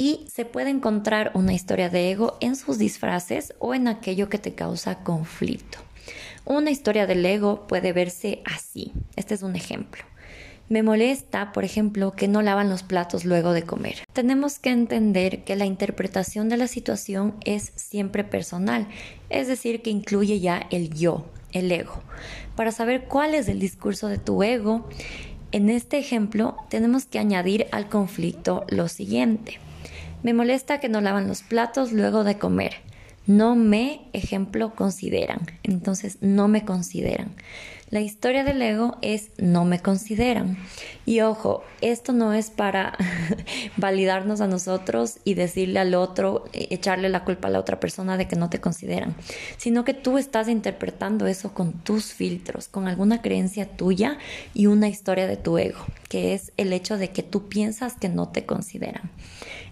Y 0.00 0.24
se 0.32 0.46
puede 0.46 0.70
encontrar 0.70 1.30
una 1.34 1.52
historia 1.52 1.90
de 1.90 2.10
ego 2.10 2.38
en 2.40 2.56
sus 2.56 2.78
disfraces 2.78 3.52
o 3.58 3.74
en 3.74 3.86
aquello 3.86 4.30
que 4.30 4.38
te 4.38 4.54
causa 4.54 5.04
conflicto. 5.04 5.76
Una 6.46 6.70
historia 6.70 7.06
del 7.06 7.26
ego 7.26 7.66
puede 7.66 7.92
verse 7.92 8.40
así. 8.46 8.94
Este 9.16 9.34
es 9.34 9.42
un 9.42 9.56
ejemplo. 9.56 10.02
Me 10.70 10.82
molesta, 10.82 11.52
por 11.52 11.64
ejemplo, 11.64 12.12
que 12.12 12.28
no 12.28 12.40
lavan 12.40 12.70
los 12.70 12.82
platos 12.82 13.26
luego 13.26 13.52
de 13.52 13.64
comer. 13.64 13.96
Tenemos 14.14 14.58
que 14.58 14.70
entender 14.70 15.44
que 15.44 15.54
la 15.54 15.66
interpretación 15.66 16.48
de 16.48 16.56
la 16.56 16.66
situación 16.66 17.34
es 17.44 17.70
siempre 17.76 18.24
personal, 18.24 18.88
es 19.28 19.48
decir, 19.48 19.82
que 19.82 19.90
incluye 19.90 20.40
ya 20.40 20.66
el 20.70 20.94
yo, 20.94 21.26
el 21.52 21.70
ego. 21.70 22.00
Para 22.56 22.72
saber 22.72 23.04
cuál 23.04 23.34
es 23.34 23.48
el 23.48 23.60
discurso 23.60 24.08
de 24.08 24.16
tu 24.16 24.42
ego, 24.42 24.88
en 25.52 25.68
este 25.68 25.98
ejemplo 25.98 26.56
tenemos 26.70 27.04
que 27.04 27.18
añadir 27.18 27.66
al 27.70 27.90
conflicto 27.90 28.64
lo 28.70 28.88
siguiente. 28.88 29.60
Me 30.22 30.34
molesta 30.34 30.80
que 30.80 30.88
no 30.88 31.00
lavan 31.00 31.28
los 31.28 31.42
platos 31.42 31.92
luego 31.92 32.24
de 32.24 32.38
comer. 32.38 32.74
No 33.26 33.54
me, 33.54 34.02
ejemplo, 34.12 34.74
consideran. 34.74 35.40
Entonces, 35.62 36.18
no 36.20 36.48
me 36.48 36.64
consideran. 36.64 37.34
La 37.90 38.00
historia 38.00 38.44
del 38.44 38.62
ego 38.62 38.98
es 39.02 39.30
no 39.38 39.64
me 39.64 39.80
consideran. 39.80 40.56
Y 41.06 41.22
ojo, 41.22 41.64
esto 41.80 42.12
no 42.12 42.32
es 42.32 42.48
para 42.48 42.96
validarnos 43.76 44.40
a 44.40 44.46
nosotros 44.46 45.18
y 45.24 45.34
decirle 45.34 45.80
al 45.80 45.94
otro, 45.94 46.44
eh, 46.52 46.68
echarle 46.70 47.08
la 47.08 47.24
culpa 47.24 47.48
a 47.48 47.50
la 47.50 47.58
otra 47.58 47.80
persona 47.80 48.16
de 48.16 48.28
que 48.28 48.36
no 48.36 48.48
te 48.48 48.60
consideran, 48.60 49.16
sino 49.56 49.84
que 49.84 49.92
tú 49.92 50.18
estás 50.18 50.48
interpretando 50.48 51.26
eso 51.26 51.52
con 51.52 51.72
tus 51.72 52.12
filtros, 52.12 52.68
con 52.68 52.86
alguna 52.86 53.22
creencia 53.22 53.66
tuya 53.66 54.18
y 54.54 54.66
una 54.66 54.88
historia 54.88 55.26
de 55.26 55.36
tu 55.36 55.58
ego, 55.58 55.84
que 56.08 56.34
es 56.34 56.52
el 56.58 56.72
hecho 56.72 56.96
de 56.96 57.10
que 57.10 57.24
tú 57.24 57.48
piensas 57.48 57.94
que 57.94 58.08
no 58.08 58.28
te 58.28 58.46
consideran. 58.46 59.10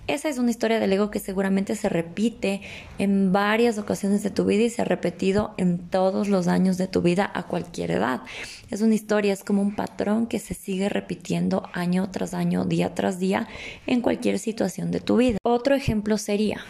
Esa 0.09 0.31
es 0.31 0.39
una 0.39 0.51
historia 0.51 0.81
del 0.81 0.95
ego 0.95 1.11
que 1.11 1.19
seguramente 1.19 1.77
se 1.77 1.91
repite 1.91 2.63
en 2.99 3.31
varias 3.31 3.77
ocasiones 3.77 4.23
de 4.23 4.31
tu 4.31 4.47
vida 4.47 4.63
y 4.63 4.71
se 4.71 4.81
ha 4.81 4.87
repetido 4.87 5.53
en 5.59 5.79
todos 5.79 6.29
los 6.29 6.49
años 6.49 6.79
de 6.79 6.89
tu 6.89 7.03
vida 7.03 7.31
a 7.35 7.43
cualquier 7.43 7.91
edad. 7.91 8.23
Es 8.71 8.81
una 8.81 8.95
historia, 8.95 9.35
es 9.35 9.45
como 9.45 9.61
un 9.61 9.77
patrón 9.77 10.27
que 10.27 10.39
se 10.39 10.55
sigue 10.55 10.89
repitiendo 10.89 11.69
año 11.75 12.11
tras 12.11 12.33
año, 12.33 12.65
día 12.65 12.95
tras 12.95 13.19
día, 13.19 13.49
en 13.87 14.01
cualquier 14.01 14.39
situación 14.39 14.91
de 14.91 15.01
tu 15.01 15.19
vida. 15.19 15.37
Otro 15.43 15.75
ejemplo 15.75 16.17
sería, 16.17 16.63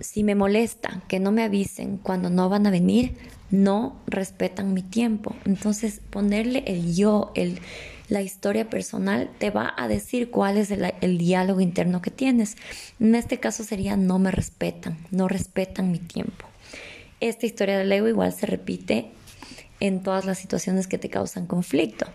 si 0.00 0.24
me 0.24 0.34
molesta 0.34 1.04
que 1.06 1.20
no 1.20 1.30
me 1.30 1.44
avisen 1.44 1.98
cuando 1.98 2.30
no 2.30 2.48
van 2.48 2.66
a 2.66 2.70
venir, 2.70 3.14
no 3.52 3.94
respetan 4.08 4.74
mi 4.74 4.82
tiempo. 4.82 5.36
Entonces, 5.44 6.00
ponerle 6.10 6.64
el 6.66 6.96
yo, 6.96 7.30
el 7.36 7.60
la 8.10 8.20
historia 8.20 8.68
personal 8.68 9.30
te 9.38 9.50
va 9.50 9.72
a 9.76 9.88
decir 9.88 10.30
cuál 10.30 10.58
es 10.58 10.70
el, 10.70 11.18
diálogo 11.18 11.60
interno 11.60 12.02
que 12.02 12.10
tienes. 12.10 12.56
En 12.98 13.14
este 13.14 13.38
caso 13.38 13.64
sería 13.64 13.96
no 13.96 14.18
me 14.18 14.32
respetan, 14.32 14.98
no 15.10 15.28
respetan 15.28 15.92
mi 15.92 15.98
tiempo. 15.98 16.44
Esta 17.20 17.46
historia 17.46 17.78
del 17.78 17.92
ego 17.92 18.08
igual 18.08 18.32
se 18.32 18.46
repite 18.46 19.12
en 19.78 20.02
todas 20.02 20.24
las 20.26 20.38
situaciones 20.38 20.88
que 20.88 20.98
te 20.98 21.08
causan 21.08 21.46
conflicto. 21.46 22.06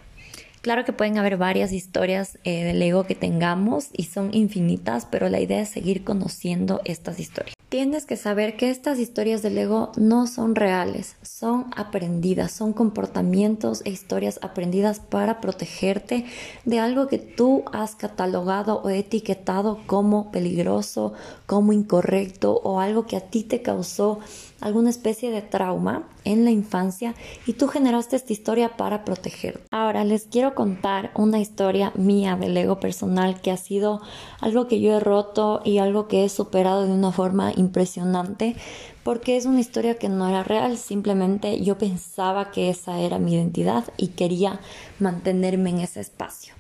Claro 0.62 0.84
que 0.84 0.94
pueden 0.94 1.18
haber 1.18 1.38
varias 1.38 1.72
historias 1.72 2.40
eh, 2.44 2.64
del 2.66 2.82
ego 2.82 3.06
que 3.06 3.16
tengamos 3.16 3.90
y 3.94 4.04
son 4.04 4.34
infinitas, 4.34 5.06
pero 5.06 5.30
la 5.30 5.40
idea 5.40 5.62
es 5.62 5.70
seguir 5.70 6.04
conociendo 6.04 6.82
estas 6.86 7.20
historias. 7.20 7.55
Tienes 7.76 8.06
que 8.06 8.16
saber 8.16 8.56
que 8.56 8.70
estas 8.70 9.00
historias 9.00 9.42
del 9.42 9.58
ego 9.58 9.92
no 9.98 10.28
son 10.28 10.56
reales, 10.56 11.18
son 11.24 11.66
aprendidas, 11.76 12.54
son 12.54 12.72
comportamientos 12.72 13.82
e 13.84 13.90
historias 13.90 14.40
aprendidas 14.42 15.02
para 15.02 15.42
protegerte 15.42 16.24
de 16.64 16.80
algo 16.80 17.10
que 17.10 17.18
tú 17.18 17.66
has 17.74 17.96
catalogado 17.96 18.82
o 18.82 18.90
etiquetado 18.90 19.82
como 19.88 20.32
peligroso, 20.32 21.16
como 21.48 21.74
incorrecto 21.74 22.62
o 22.64 22.80
algo 22.80 23.08
que 23.08 23.18
a 23.18 23.30
ti 23.30 23.44
te 23.44 23.62
causó 23.62 24.20
alguna 24.62 24.90
especie 24.90 25.32
de 25.32 25.42
trauma 25.42 26.08
en 26.24 26.46
la 26.46 26.52
infancia 26.52 27.14
y 27.46 27.54
tú 27.54 27.68
generaste 27.68 28.16
esta 28.16 28.34
historia 28.34 28.78
para 28.78 29.06
proteger. 29.06 29.62
Ahora 29.72 30.04
les 30.04 30.24
quiero 30.26 30.56
contar 30.56 31.12
una 31.16 31.40
historia 31.40 31.92
mía 31.96 32.36
del 32.36 32.56
ego 32.58 32.80
personal 32.80 33.42
que 33.42 33.52
ha 33.52 33.58
sido 33.58 34.02
algo 34.40 34.68
que 34.68 34.80
yo 34.80 34.96
he 34.96 35.00
roto 35.00 35.62
y 35.64 35.78
algo 35.78 36.08
que 36.08 36.26
he 36.26 36.30
superado 36.30 36.86
de 36.86 36.94
una 36.94 37.12
forma 37.12 37.52
impresionante 37.56 38.56
porque 39.04 39.38
es 39.38 39.46
una 39.46 39.60
historia 39.60 40.00
que 40.00 40.10
no 40.10 40.28
era 40.28 40.44
real, 40.44 40.78
simplemente 40.78 41.62
yo 41.62 41.78
pensaba 41.78 42.50
que 42.50 42.72
esa 42.72 43.00
era 43.02 43.20
mi 43.20 43.36
identidad 43.36 43.84
y 43.98 44.08
quería 44.10 44.60
mantenerme 45.00 45.70
en 45.70 45.80
ese 45.82 46.02
espacio. 46.02 46.56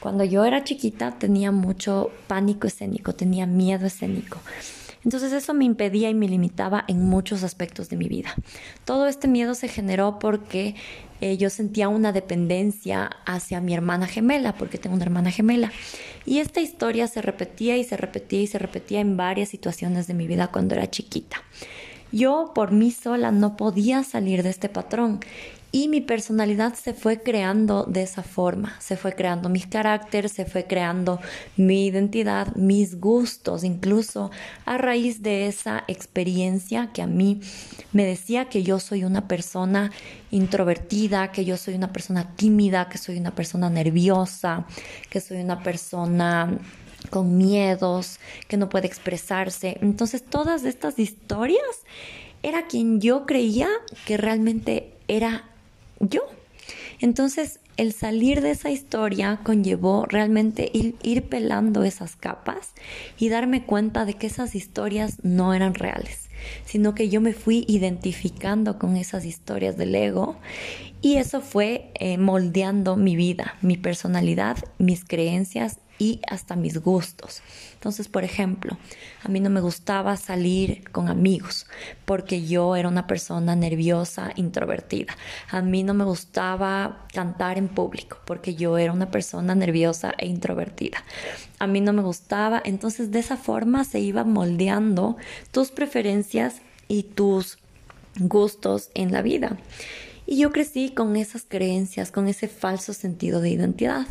Cuando 0.00 0.24
yo 0.24 0.44
era 0.44 0.64
chiquita 0.64 1.12
tenía 1.18 1.52
mucho 1.52 2.10
pánico 2.26 2.66
escénico, 2.66 3.14
tenía 3.14 3.46
miedo 3.46 3.86
escénico. 3.86 4.38
Entonces 5.04 5.32
eso 5.32 5.54
me 5.54 5.64
impedía 5.64 6.08
y 6.10 6.14
me 6.14 6.28
limitaba 6.28 6.84
en 6.88 7.04
muchos 7.04 7.42
aspectos 7.42 7.88
de 7.88 7.96
mi 7.96 8.08
vida. 8.08 8.34
Todo 8.84 9.06
este 9.06 9.28
miedo 9.28 9.54
se 9.54 9.68
generó 9.68 10.18
porque 10.18 10.74
eh, 11.20 11.36
yo 11.36 11.50
sentía 11.50 11.88
una 11.88 12.12
dependencia 12.12 13.10
hacia 13.26 13.60
mi 13.60 13.74
hermana 13.74 14.06
gemela, 14.06 14.54
porque 14.54 14.78
tengo 14.78 14.96
una 14.96 15.04
hermana 15.04 15.30
gemela. 15.30 15.72
Y 16.24 16.38
esta 16.38 16.60
historia 16.60 17.06
se 17.06 17.22
repetía 17.22 17.76
y 17.76 17.84
se 17.84 17.96
repetía 17.96 18.40
y 18.40 18.46
se 18.46 18.58
repetía 18.58 19.00
en 19.00 19.16
varias 19.16 19.50
situaciones 19.50 20.06
de 20.06 20.14
mi 20.14 20.26
vida 20.26 20.48
cuando 20.48 20.74
era 20.74 20.90
chiquita. 20.90 21.36
Yo 22.10 22.52
por 22.54 22.72
mí 22.72 22.90
sola 22.90 23.32
no 23.32 23.56
podía 23.56 24.04
salir 24.04 24.42
de 24.42 24.50
este 24.50 24.68
patrón 24.68 25.20
y 25.74 25.88
mi 25.88 26.00
personalidad 26.00 26.74
se 26.74 26.94
fue 26.94 27.20
creando 27.20 27.82
de 27.82 28.04
esa 28.04 28.22
forma, 28.22 28.76
se 28.78 28.96
fue 28.96 29.16
creando 29.16 29.48
mi 29.48 29.60
carácter, 29.60 30.28
se 30.28 30.44
fue 30.44 30.68
creando 30.68 31.18
mi 31.56 31.86
identidad, 31.86 32.54
mis 32.54 33.00
gustos, 33.00 33.64
incluso 33.64 34.30
a 34.66 34.78
raíz 34.78 35.20
de 35.20 35.48
esa 35.48 35.82
experiencia 35.88 36.92
que 36.92 37.02
a 37.02 37.08
mí 37.08 37.40
me 37.90 38.04
decía 38.04 38.44
que 38.44 38.62
yo 38.62 38.78
soy 38.78 39.02
una 39.02 39.26
persona 39.26 39.90
introvertida, 40.30 41.32
que 41.32 41.44
yo 41.44 41.56
soy 41.56 41.74
una 41.74 41.92
persona 41.92 42.36
tímida, 42.36 42.88
que 42.88 42.96
soy 42.96 43.16
una 43.16 43.34
persona 43.34 43.68
nerviosa, 43.68 44.68
que 45.10 45.20
soy 45.20 45.38
una 45.38 45.64
persona 45.64 46.56
con 47.10 47.36
miedos, 47.36 48.20
que 48.46 48.56
no 48.56 48.68
puede 48.68 48.86
expresarse. 48.86 49.76
Entonces 49.80 50.24
todas 50.24 50.62
estas 50.66 51.00
historias 51.00 51.82
era 52.44 52.68
quien 52.68 53.00
yo 53.00 53.26
creía 53.26 53.66
que 54.06 54.16
realmente 54.16 54.92
era 55.08 55.50
yo. 56.08 56.22
Entonces, 57.00 57.60
el 57.76 57.92
salir 57.92 58.40
de 58.40 58.52
esa 58.52 58.70
historia 58.70 59.40
conllevó 59.42 60.06
realmente 60.06 60.70
ir, 60.72 60.94
ir, 61.02 61.24
pelando 61.24 61.82
esas 61.82 62.14
capas 62.14 62.72
y 63.18 63.28
darme 63.28 63.64
cuenta 63.64 64.04
de 64.04 64.14
que 64.14 64.28
esas 64.28 64.54
historias 64.54 65.18
no 65.24 65.54
eran 65.54 65.74
reales, 65.74 66.28
sino 66.64 66.94
que 66.94 67.08
yo 67.08 67.20
me 67.20 67.32
fui 67.32 67.64
identificando 67.66 68.78
con 68.78 68.96
esas 68.96 69.24
historias 69.24 69.76
del 69.76 69.94
ego 69.94 70.36
y 71.04 71.18
eso 71.18 71.42
fue 71.42 71.90
eh, 71.96 72.16
moldeando 72.16 72.96
mi 72.96 73.14
vida, 73.14 73.56
mi 73.60 73.76
personalidad, 73.76 74.56
mis 74.78 75.04
creencias 75.04 75.78
y 75.98 76.22
hasta 76.30 76.56
mis 76.56 76.78
gustos. 76.78 77.42
Entonces, 77.74 78.08
por 78.08 78.24
ejemplo, 78.24 78.78
a 79.22 79.28
mí 79.28 79.38
no 79.38 79.50
me 79.50 79.60
gustaba 79.60 80.16
salir 80.16 80.90
con 80.92 81.10
amigos 81.10 81.66
porque 82.06 82.46
yo 82.46 82.74
era 82.74 82.88
una 82.88 83.06
persona 83.06 83.54
nerviosa, 83.54 84.32
introvertida. 84.36 85.14
A 85.50 85.60
mí 85.60 85.82
no 85.82 85.92
me 85.92 86.04
gustaba 86.04 87.04
cantar 87.12 87.58
en 87.58 87.68
público 87.68 88.16
porque 88.24 88.54
yo 88.54 88.78
era 88.78 88.90
una 88.90 89.10
persona 89.10 89.54
nerviosa 89.54 90.14
e 90.16 90.26
introvertida. 90.26 91.04
A 91.58 91.66
mí 91.66 91.82
no 91.82 91.92
me 91.92 92.00
gustaba, 92.00 92.62
entonces 92.64 93.10
de 93.10 93.18
esa 93.18 93.36
forma 93.36 93.84
se 93.84 94.00
iba 94.00 94.24
moldeando 94.24 95.18
tus 95.52 95.70
preferencias 95.70 96.62
y 96.88 97.02
tus 97.02 97.58
gustos 98.18 98.88
en 98.94 99.12
la 99.12 99.20
vida. 99.20 99.58
Y 100.26 100.38
yo 100.38 100.52
crecí 100.52 100.90
con 100.90 101.16
esas 101.16 101.44
creencias, 101.46 102.10
con 102.10 102.28
ese 102.28 102.48
falso 102.48 102.92
sentido 102.94 103.40
de 103.40 103.50
identidad 103.50 104.06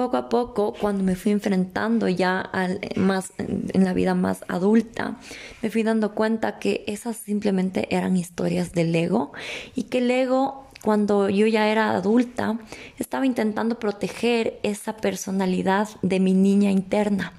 poco 0.00 0.16
a 0.16 0.28
poco, 0.30 0.72
cuando 0.72 1.04
me 1.04 1.14
fui 1.14 1.30
enfrentando 1.32 2.08
ya 2.08 2.40
al, 2.40 2.80
más, 2.96 3.32
en 3.36 3.84
la 3.84 3.92
vida 3.92 4.14
más 4.14 4.44
adulta, 4.48 5.18
me 5.60 5.68
fui 5.68 5.82
dando 5.82 6.14
cuenta 6.14 6.58
que 6.58 6.84
esas 6.86 7.18
simplemente 7.18 7.94
eran 7.94 8.16
historias 8.16 8.72
del 8.72 8.94
ego 8.94 9.32
y 9.74 9.84
que 9.84 9.98
el 9.98 10.10
ego 10.10 10.70
cuando 10.82 11.28
yo 11.28 11.46
ya 11.46 11.68
era 11.68 11.90
adulta, 11.90 12.58
estaba 12.98 13.26
intentando 13.26 13.78
proteger 13.78 14.58
esa 14.62 14.96
personalidad 14.96 15.88
de 16.00 16.20
mi 16.20 16.32
niña 16.32 16.70
interna. 16.70 17.34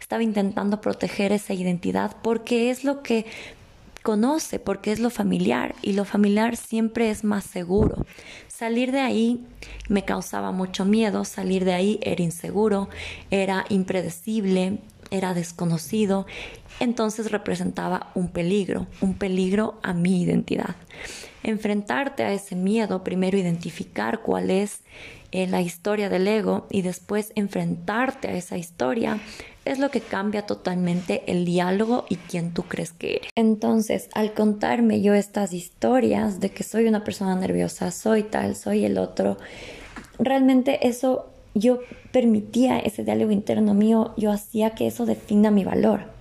Estaba 0.00 0.22
intentando 0.22 0.80
proteger 0.80 1.32
esa 1.32 1.52
identidad 1.52 2.16
porque 2.22 2.70
es 2.70 2.84
lo 2.84 3.02
que 3.02 3.26
conoce, 4.06 4.60
porque 4.60 4.92
es 4.92 5.00
lo 5.00 5.10
familiar 5.10 5.74
y 5.82 5.94
lo 5.94 6.04
familiar 6.04 6.54
siempre 6.56 7.10
es 7.10 7.24
más 7.24 7.42
seguro. 7.42 8.06
Salir 8.46 8.92
de 8.92 9.00
ahí 9.00 9.44
me 9.88 10.04
causaba 10.04 10.52
mucho 10.52 10.84
miedo, 10.84 11.24
salir 11.24 11.64
de 11.64 11.74
ahí 11.74 11.98
era 12.02 12.22
inseguro, 12.22 12.88
era 13.32 13.64
impredecible, 13.68 14.78
era 15.10 15.34
desconocido, 15.34 16.24
entonces 16.78 17.32
representaba 17.32 18.12
un 18.14 18.28
peligro, 18.28 18.86
un 19.00 19.14
peligro 19.14 19.80
a 19.82 19.92
mi 19.92 20.22
identidad. 20.22 20.76
Enfrentarte 21.42 22.22
a 22.22 22.32
ese 22.32 22.54
miedo, 22.54 23.02
primero 23.02 23.36
identificar 23.36 24.20
cuál 24.22 24.52
es 24.52 24.82
eh, 25.32 25.48
la 25.48 25.62
historia 25.62 26.08
del 26.08 26.28
ego 26.28 26.68
y 26.70 26.82
después 26.82 27.32
enfrentarte 27.34 28.28
a 28.28 28.34
esa 28.34 28.56
historia 28.56 29.18
es 29.66 29.78
lo 29.78 29.90
que 29.90 30.00
cambia 30.00 30.46
totalmente 30.46 31.22
el 31.26 31.44
diálogo 31.44 32.06
y 32.08 32.16
quién 32.16 32.52
tú 32.52 32.62
crees 32.62 32.92
que 32.92 33.16
eres. 33.16 33.30
Entonces, 33.34 34.08
al 34.14 34.32
contarme 34.32 35.00
yo 35.00 35.14
estas 35.14 35.52
historias 35.52 36.40
de 36.40 36.50
que 36.50 36.62
soy 36.62 36.86
una 36.86 37.04
persona 37.04 37.36
nerviosa, 37.36 37.90
soy 37.90 38.22
tal, 38.22 38.56
soy 38.56 38.84
el 38.84 38.98
otro, 38.98 39.38
realmente 40.18 40.86
eso 40.86 41.30
yo 41.54 41.80
permitía 42.12 42.78
ese 42.78 43.04
diálogo 43.04 43.30
interno 43.30 43.74
mío, 43.74 44.14
yo 44.16 44.30
hacía 44.30 44.70
que 44.70 44.86
eso 44.86 45.06
defina 45.06 45.50
mi 45.50 45.64
valor 45.64 46.15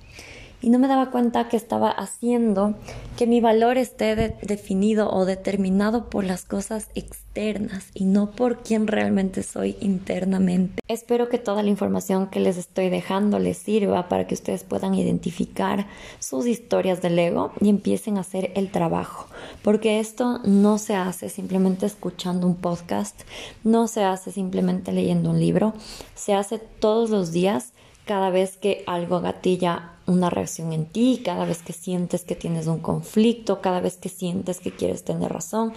y 0.66 0.72
no 0.72 0.80
me 0.80 0.88
daba 0.88 1.12
cuenta 1.12 1.48
que 1.48 1.58
estaba 1.58 1.92
haciendo 1.92 2.74
que 3.18 3.28
mi 3.28 3.40
valor 3.40 3.78
esté 3.78 4.16
definido 4.16 5.12
o 5.12 5.24
determinado 5.24 6.10
por 6.10 6.24
las 6.24 6.44
cosas 6.44 6.90
externas 6.96 7.92
y 7.94 8.06
no 8.06 8.32
por 8.32 8.64
quién 8.64 8.88
realmente 8.88 9.44
soy 9.44 9.78
internamente. 9.80 10.82
Espero 10.88 11.30
que 11.30 11.38
toda 11.38 11.62
la 11.62 11.70
información 11.70 12.32
que 12.32 12.40
les 12.40 12.58
estoy 12.58 12.90
dejando 12.90 13.38
les 13.38 13.60
sirva 13.60 14.10
para 14.10 14.26
que 14.26 14.34
ustedes 14.34 14.64
puedan 14.64 14.96
identificar 14.96 15.86
sus 16.18 16.48
historias 16.48 17.00
del 17.00 17.20
ego 17.20 17.52
y 17.62 17.70
empiecen 17.70 18.18
a 18.18 18.22
hacer 18.22 18.52
el 18.56 18.72
trabajo, 18.72 19.28
porque 19.62 20.00
esto 20.00 20.40
no 20.46 20.80
se 20.80 20.96
hace 20.96 21.30
simplemente 21.30 21.86
escuchando 21.86 22.48
un 22.48 22.56
podcast, 22.56 23.22
no 23.64 23.88
se 23.88 24.04
hace 24.04 24.32
simplemente 24.32 24.92
leyendo 24.92 25.30
un 25.30 25.40
libro, 25.40 25.76
se 26.16 26.34
hace 26.34 26.58
todos 26.58 27.12
los 27.12 27.32
días 27.32 27.72
cada 28.06 28.30
vez 28.30 28.58
que 28.58 28.84
algo 28.88 29.22
gatilla 29.22 29.92
una 30.06 30.30
reacción 30.30 30.74
en 30.74 30.86
ti, 30.86 31.22
cada 31.24 31.46
vez 31.46 31.64
que 31.64 31.74
sientes 31.74 32.24
que 32.24 32.36
tienes 32.36 32.68
un 32.68 32.80
conflicto, 32.80 33.62
cada 33.62 33.80
vez 33.80 33.98
que 33.98 34.10
sientes 34.10 34.60
que 34.60 34.72
quieres 34.72 35.04
tener 35.04 35.32
razón, 35.34 35.74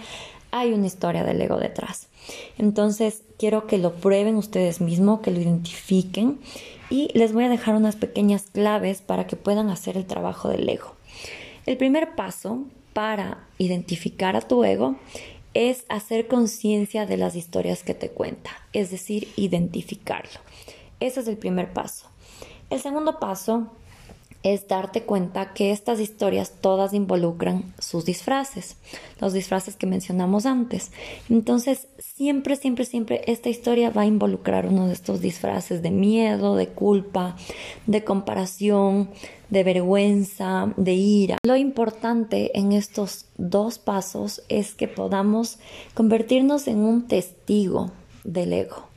hay 0.51 0.73
una 0.73 0.87
historia 0.87 1.23
del 1.23 1.41
ego 1.41 1.57
detrás. 1.57 2.07
Entonces, 2.57 3.23
quiero 3.37 3.67
que 3.67 3.77
lo 3.77 3.95
prueben 3.95 4.35
ustedes 4.35 4.81
mismos, 4.81 5.21
que 5.21 5.31
lo 5.31 5.39
identifiquen 5.39 6.39
y 6.89 7.09
les 7.13 7.33
voy 7.33 7.45
a 7.45 7.49
dejar 7.49 7.75
unas 7.75 7.95
pequeñas 7.95 8.43
claves 8.51 9.01
para 9.01 9.27
que 9.27 9.35
puedan 9.35 9.69
hacer 9.69 9.97
el 9.97 10.05
trabajo 10.05 10.49
del 10.49 10.67
ego. 10.67 10.95
El 11.65 11.77
primer 11.77 12.15
paso 12.15 12.63
para 12.93 13.47
identificar 13.57 14.35
a 14.35 14.41
tu 14.41 14.63
ego 14.63 14.95
es 15.53 15.85
hacer 15.89 16.27
conciencia 16.27 17.05
de 17.05 17.17
las 17.17 17.35
historias 17.35 17.83
que 17.83 17.93
te 17.93 18.09
cuenta, 18.09 18.51
es 18.73 18.91
decir, 18.91 19.27
identificarlo. 19.35 20.39
Ese 20.99 21.21
es 21.21 21.27
el 21.27 21.37
primer 21.37 21.73
paso. 21.73 22.08
El 22.69 22.79
segundo 22.79 23.19
paso 23.19 23.67
es 24.43 24.67
darte 24.67 25.03
cuenta 25.03 25.53
que 25.53 25.71
estas 25.71 25.99
historias 25.99 26.53
todas 26.61 26.93
involucran 26.93 27.73
sus 27.77 28.05
disfraces, 28.05 28.77
los 29.19 29.33
disfraces 29.33 29.75
que 29.75 29.85
mencionamos 29.85 30.45
antes. 30.45 30.91
Entonces, 31.29 31.87
siempre, 31.97 32.55
siempre, 32.55 32.85
siempre 32.85 33.21
esta 33.27 33.49
historia 33.49 33.89
va 33.89 34.03
a 34.03 34.05
involucrar 34.05 34.67
uno 34.67 34.87
de 34.87 34.93
estos 34.93 35.19
disfraces 35.19 35.81
de 35.81 35.91
miedo, 35.91 36.55
de 36.55 36.67
culpa, 36.67 37.35
de 37.85 38.03
comparación, 38.03 39.09
de 39.49 39.63
vergüenza, 39.63 40.71
de 40.77 40.93
ira. 40.93 41.37
Lo 41.43 41.57
importante 41.57 42.57
en 42.57 42.71
estos 42.71 43.25
dos 43.37 43.77
pasos 43.79 44.41
es 44.47 44.73
que 44.73 44.87
podamos 44.87 45.57
convertirnos 45.95 46.67
en 46.67 46.79
un 46.79 47.07
testigo 47.07 47.91
del 48.23 48.53
ego. 48.53 48.88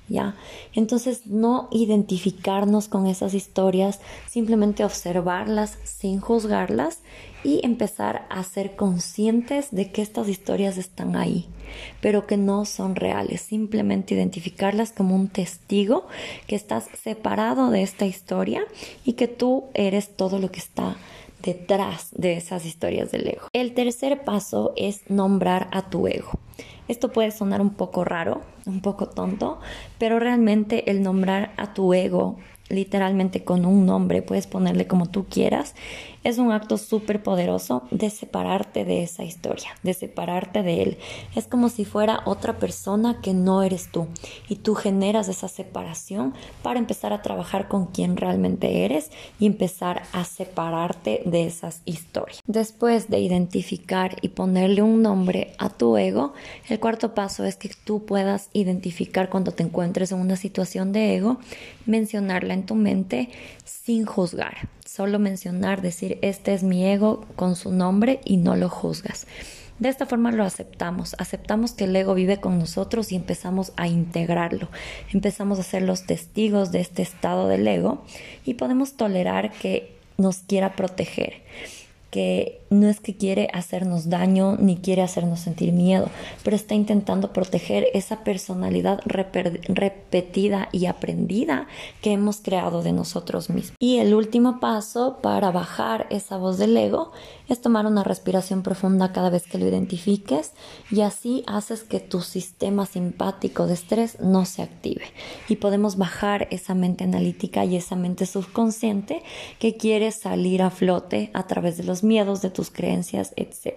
Entonces, 0.74 1.26
no 1.26 1.68
identificarnos 1.70 2.88
con 2.88 3.06
esas 3.06 3.34
historias, 3.34 4.00
simplemente 4.28 4.84
observarlas 4.84 5.78
sin 5.84 6.20
juzgarlas 6.20 7.00
y 7.44 7.60
empezar 7.64 8.26
a 8.30 8.42
ser 8.44 8.76
conscientes 8.76 9.68
de 9.70 9.90
que 9.90 10.02
estas 10.02 10.28
historias 10.28 10.76
están 10.76 11.16
ahí, 11.16 11.46
pero 12.00 12.26
que 12.26 12.36
no 12.36 12.64
son 12.64 12.94
reales, 12.94 13.40
simplemente 13.40 14.14
identificarlas 14.14 14.92
como 14.92 15.14
un 15.14 15.28
testigo 15.28 16.06
que 16.46 16.56
estás 16.56 16.88
separado 17.02 17.70
de 17.70 17.82
esta 17.82 18.06
historia 18.06 18.64
y 19.04 19.14
que 19.14 19.28
tú 19.28 19.64
eres 19.74 20.16
todo 20.16 20.38
lo 20.38 20.50
que 20.52 20.60
está 20.60 20.96
detrás 21.42 22.10
de 22.12 22.34
esas 22.36 22.64
historias 22.64 23.10
del 23.10 23.28
ego. 23.28 23.48
El 23.52 23.74
tercer 23.74 24.24
paso 24.24 24.72
es 24.76 25.02
nombrar 25.10 25.68
a 25.72 25.90
tu 25.90 26.06
ego. 26.06 26.30
Esto 26.88 27.12
puede 27.12 27.30
sonar 27.30 27.60
un 27.60 27.70
poco 27.70 28.04
raro, 28.04 28.42
un 28.66 28.80
poco 28.80 29.08
tonto, 29.08 29.60
pero 29.98 30.18
realmente 30.18 30.90
el 30.90 31.02
nombrar 31.02 31.52
a 31.56 31.74
tu 31.74 31.94
ego 31.94 32.36
literalmente 32.72 33.44
con 33.44 33.66
un 33.66 33.86
nombre, 33.86 34.22
puedes 34.22 34.46
ponerle 34.46 34.86
como 34.86 35.06
tú 35.06 35.26
quieras, 35.28 35.74
es 36.24 36.38
un 36.38 36.52
acto 36.52 36.78
súper 36.78 37.22
poderoso 37.22 37.82
de 37.90 38.10
separarte 38.10 38.84
de 38.84 39.02
esa 39.02 39.24
historia, 39.24 39.70
de 39.82 39.94
separarte 39.94 40.62
de 40.62 40.82
él. 40.82 40.98
Es 41.34 41.46
como 41.46 41.68
si 41.68 41.84
fuera 41.84 42.22
otra 42.24 42.58
persona 42.58 43.20
que 43.20 43.34
no 43.34 43.62
eres 43.62 43.90
tú 43.90 44.06
y 44.48 44.56
tú 44.56 44.74
generas 44.74 45.28
esa 45.28 45.48
separación 45.48 46.34
para 46.62 46.78
empezar 46.78 47.12
a 47.12 47.22
trabajar 47.22 47.68
con 47.68 47.86
quien 47.86 48.16
realmente 48.16 48.84
eres 48.84 49.10
y 49.38 49.46
empezar 49.46 50.02
a 50.12 50.24
separarte 50.24 51.22
de 51.24 51.46
esas 51.46 51.82
historias. 51.84 52.40
Después 52.46 53.08
de 53.08 53.20
identificar 53.20 54.16
y 54.20 54.28
ponerle 54.28 54.82
un 54.82 55.02
nombre 55.02 55.54
a 55.58 55.68
tu 55.68 55.96
ego, 55.96 56.32
el 56.68 56.78
cuarto 56.78 57.14
paso 57.14 57.44
es 57.44 57.56
que 57.56 57.70
tú 57.84 58.04
puedas 58.04 58.48
identificar 58.52 59.28
cuando 59.28 59.52
te 59.52 59.62
encuentres 59.62 60.12
en 60.12 60.20
una 60.20 60.36
situación 60.36 60.92
de 60.92 61.16
ego, 61.16 61.38
mencionarla 61.86 62.54
en 62.54 62.66
tu 62.66 62.74
mente 62.74 63.30
sin 63.64 64.06
juzgar 64.06 64.68
solo 64.94 65.18
mencionar, 65.18 65.80
decir, 65.80 66.18
este 66.20 66.52
es 66.52 66.62
mi 66.62 66.84
ego 66.84 67.24
con 67.34 67.56
su 67.56 67.72
nombre 67.72 68.20
y 68.26 68.36
no 68.36 68.56
lo 68.56 68.68
juzgas. 68.68 69.26
De 69.78 69.88
esta 69.88 70.04
forma 70.04 70.32
lo 70.32 70.44
aceptamos, 70.44 71.16
aceptamos 71.18 71.72
que 71.72 71.84
el 71.84 71.96
ego 71.96 72.12
vive 72.12 72.40
con 72.40 72.58
nosotros 72.58 73.10
y 73.10 73.16
empezamos 73.16 73.72
a 73.76 73.88
integrarlo, 73.88 74.68
empezamos 75.10 75.58
a 75.58 75.62
ser 75.62 75.82
los 75.82 76.04
testigos 76.04 76.72
de 76.72 76.80
este 76.80 77.00
estado 77.00 77.48
del 77.48 77.66
ego 77.66 78.04
y 78.44 78.54
podemos 78.54 78.92
tolerar 78.92 79.50
que 79.52 79.96
nos 80.18 80.38
quiera 80.40 80.76
proteger. 80.76 81.42
Que 82.12 82.60
no 82.68 82.88
es 82.88 83.00
que 83.00 83.16
quiere 83.16 83.48
hacernos 83.54 84.10
daño 84.10 84.56
ni 84.58 84.76
quiere 84.76 85.00
hacernos 85.00 85.40
sentir 85.40 85.72
miedo, 85.72 86.10
pero 86.44 86.54
está 86.54 86.74
intentando 86.74 87.32
proteger 87.32 87.86
esa 87.94 88.22
personalidad 88.22 89.00
repetida 89.06 90.68
y 90.72 90.86
aprendida 90.86 91.66
que 92.02 92.12
hemos 92.12 92.42
creado 92.42 92.82
de 92.82 92.92
nosotros 92.92 93.48
mismos. 93.48 93.76
Y 93.78 93.96
el 93.96 94.14
último 94.14 94.60
paso 94.60 95.20
para 95.22 95.50
bajar 95.52 96.06
esa 96.10 96.36
voz 96.36 96.58
del 96.58 96.76
ego 96.76 97.12
es 97.48 97.62
tomar 97.62 97.86
una 97.86 98.04
respiración 98.04 98.62
profunda 98.62 99.12
cada 99.12 99.30
vez 99.30 99.44
que 99.44 99.58
lo 99.58 99.66
identifiques 99.66 100.52
y 100.90 101.00
así 101.00 101.44
haces 101.46 101.82
que 101.82 102.00
tu 102.00 102.20
sistema 102.20 102.84
simpático 102.84 103.66
de 103.66 103.74
estrés 103.74 104.20
no 104.20 104.44
se 104.44 104.62
active 104.62 105.04
y 105.48 105.56
podemos 105.56 105.96
bajar 105.96 106.48
esa 106.50 106.74
mente 106.74 107.04
analítica 107.04 107.64
y 107.64 107.76
esa 107.76 107.96
mente 107.96 108.26
subconsciente 108.26 109.22
que 109.58 109.76
quiere 109.76 110.12
salir 110.12 110.62
a 110.62 110.70
flote 110.70 111.30
a 111.32 111.46
través 111.46 111.76
de 111.76 111.84
los 111.84 112.01
miedos, 112.02 112.42
de 112.42 112.50
tus 112.50 112.70
creencias, 112.70 113.32
etc. 113.36 113.76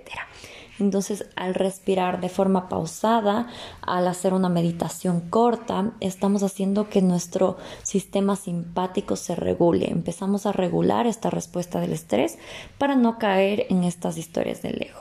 Entonces, 0.80 1.26
al 1.36 1.56
respirar 1.56 2.20
de 2.20 2.30
forma 2.30 2.68
pausada, 2.68 3.48
al 3.82 4.08
hacer 4.08 4.34
una 4.34 4.50
meditación 4.50 5.22
corta, 5.22 5.94
estamos 6.02 6.44
haciendo 6.44 6.90
que 6.90 7.02
nuestro 7.02 7.58
sistema 7.84 8.36
simpático 8.36 9.16
se 9.16 9.36
regule. 9.36 9.90
Empezamos 9.90 10.46
a 10.46 10.52
regular 10.52 11.08
esta 11.08 11.30
respuesta 11.30 11.80
del 11.80 11.94
estrés 11.94 12.38
para 12.78 12.96
no 12.96 13.18
caer 13.20 13.68
en 13.70 13.84
estas 13.84 14.18
historias 14.18 14.62
del 14.62 14.82
ego. 14.82 15.00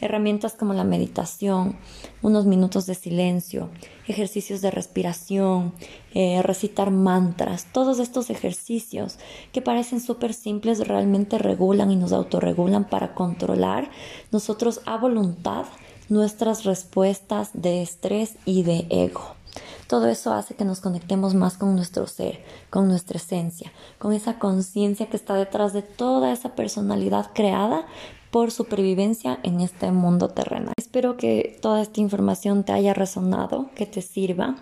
Herramientas 0.00 0.54
como 0.54 0.74
la 0.74 0.84
meditación, 0.84 1.76
unos 2.22 2.46
minutos 2.46 2.86
de 2.86 2.94
silencio, 2.94 3.68
ejercicios 4.06 4.60
de 4.60 4.70
respiración, 4.70 5.72
eh, 6.14 6.40
recitar 6.42 6.90
mantras, 6.90 7.66
todos 7.72 7.98
estos 7.98 8.30
ejercicios 8.30 9.18
que 9.52 9.62
parecen 9.62 10.00
súper 10.00 10.34
simples 10.34 10.86
realmente 10.86 11.38
regulan 11.38 11.90
y 11.90 11.96
nos 11.96 12.12
autorregulan 12.12 12.84
para 12.88 13.14
controlar 13.14 13.90
nosotros 14.30 14.80
a 14.86 14.96
voluntad 14.96 15.66
nuestras 16.08 16.64
respuestas 16.64 17.50
de 17.52 17.82
estrés 17.82 18.36
y 18.44 18.62
de 18.62 18.86
ego. 18.90 19.38
Todo 19.88 20.06
eso 20.08 20.34
hace 20.34 20.54
que 20.54 20.66
nos 20.66 20.80
conectemos 20.80 21.34
más 21.34 21.56
con 21.56 21.74
nuestro 21.74 22.06
ser, 22.06 22.44
con 22.68 22.88
nuestra 22.88 23.16
esencia, 23.16 23.72
con 23.98 24.12
esa 24.12 24.38
conciencia 24.38 25.08
que 25.08 25.16
está 25.16 25.34
detrás 25.34 25.72
de 25.72 25.80
toda 25.80 26.30
esa 26.30 26.54
personalidad 26.54 27.30
creada 27.32 27.86
por 28.30 28.50
supervivencia 28.50 29.38
en 29.42 29.60
este 29.60 29.90
mundo 29.92 30.28
terrenal. 30.28 30.74
Espero 30.76 31.16
que 31.16 31.58
toda 31.60 31.82
esta 31.82 32.00
información 32.00 32.64
te 32.64 32.72
haya 32.72 32.94
resonado, 32.94 33.70
que 33.74 33.86
te 33.86 34.02
sirva. 34.02 34.56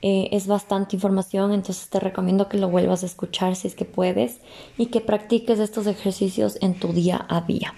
Eh, 0.00 0.28
es 0.32 0.46
bastante 0.46 0.94
información, 0.94 1.52
entonces 1.52 1.88
te 1.88 1.98
recomiendo 1.98 2.48
que 2.48 2.58
lo 2.58 2.68
vuelvas 2.68 3.02
a 3.02 3.06
escuchar 3.06 3.56
si 3.56 3.66
es 3.66 3.74
que 3.74 3.84
puedes 3.84 4.38
y 4.76 4.86
que 4.86 5.00
practiques 5.00 5.58
estos 5.58 5.86
ejercicios 5.86 6.58
en 6.60 6.74
tu 6.74 6.92
día 6.92 7.26
a 7.28 7.40
día. 7.40 7.74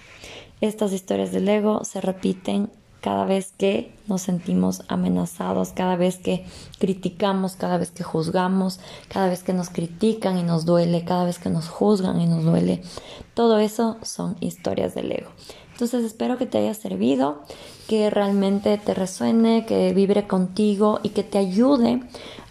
Estas 0.61 0.93
historias 0.93 1.33
del 1.33 1.49
ego 1.49 1.85
se 1.85 2.03
repiten 2.03 2.71
cada 3.01 3.25
vez 3.25 3.53
que 3.57 3.93
nos 4.07 4.23
sentimos 4.23 4.83
amenazados, 4.89 5.71
cada 5.71 5.97
vez 5.97 6.19
que 6.19 6.45
criticamos, 6.79 7.57
cada 7.57 7.79
vez 7.79 7.91
que 7.91 8.05
juzgamos, 8.05 8.81
cada 9.09 9.29
vez 9.29 9.43
que 9.43 9.53
nos 9.53 9.71
critican 9.71 10.39
y 10.39 10.43
nos 10.43 10.65
duele, 10.65 11.05
cada 11.05 11.25
vez 11.25 11.39
que 11.39 11.51
nos 11.51 11.69
juzgan 11.69 12.21
y 12.21 12.27
nos 12.27 12.45
duele. 12.45 12.83
Todo 13.35 13.59
eso 13.59 13.97
son 14.03 14.37
historias 14.41 14.95
del 14.95 15.13
ego. 15.13 15.31
Entonces 15.73 16.05
espero 16.05 16.37
que 16.37 16.45
te 16.45 16.59
haya 16.59 16.75
servido, 16.75 17.41
que 17.89 18.11
realmente 18.11 18.77
te 18.77 18.93
resuene, 18.93 19.65
que 19.65 19.95
vibre 19.95 20.27
contigo 20.27 21.01
y 21.03 21.09
que 21.11 21.23
te 21.23 21.39
ayude 21.39 22.03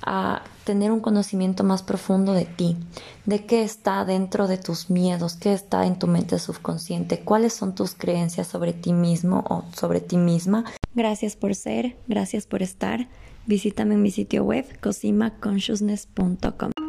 a 0.02 0.42
tener 0.70 0.92
un 0.92 1.00
conocimiento 1.00 1.64
más 1.64 1.82
profundo 1.82 2.34
de 2.34 2.46
ti, 2.46 2.78
de 3.26 3.44
qué 3.48 3.64
está 3.64 4.06
dentro 4.06 4.48
de 4.48 4.60
tus 4.60 4.92
miedos, 4.92 5.34
qué 5.34 5.52
está 5.52 5.88
en 5.88 5.98
tu 5.98 6.06
mente 6.06 6.38
subconsciente, 6.38 7.22
cuáles 7.22 7.54
son 7.54 7.74
tus 7.74 7.96
creencias 7.96 8.46
sobre 8.46 8.74
ti 8.74 8.94
mismo 8.94 9.44
o 9.50 9.66
sobre 9.76 10.00
ti 10.00 10.18
misma. 10.18 10.66
Gracias 10.94 11.36
por 11.36 11.56
ser, 11.56 11.96
gracias 12.08 12.46
por 12.46 12.62
estar. 12.62 13.08
Visítame 13.48 13.96
en 13.96 14.04
mi 14.04 14.12
sitio 14.12 14.44
web 14.44 14.80
cosimaconsciousness.com. 14.80 16.89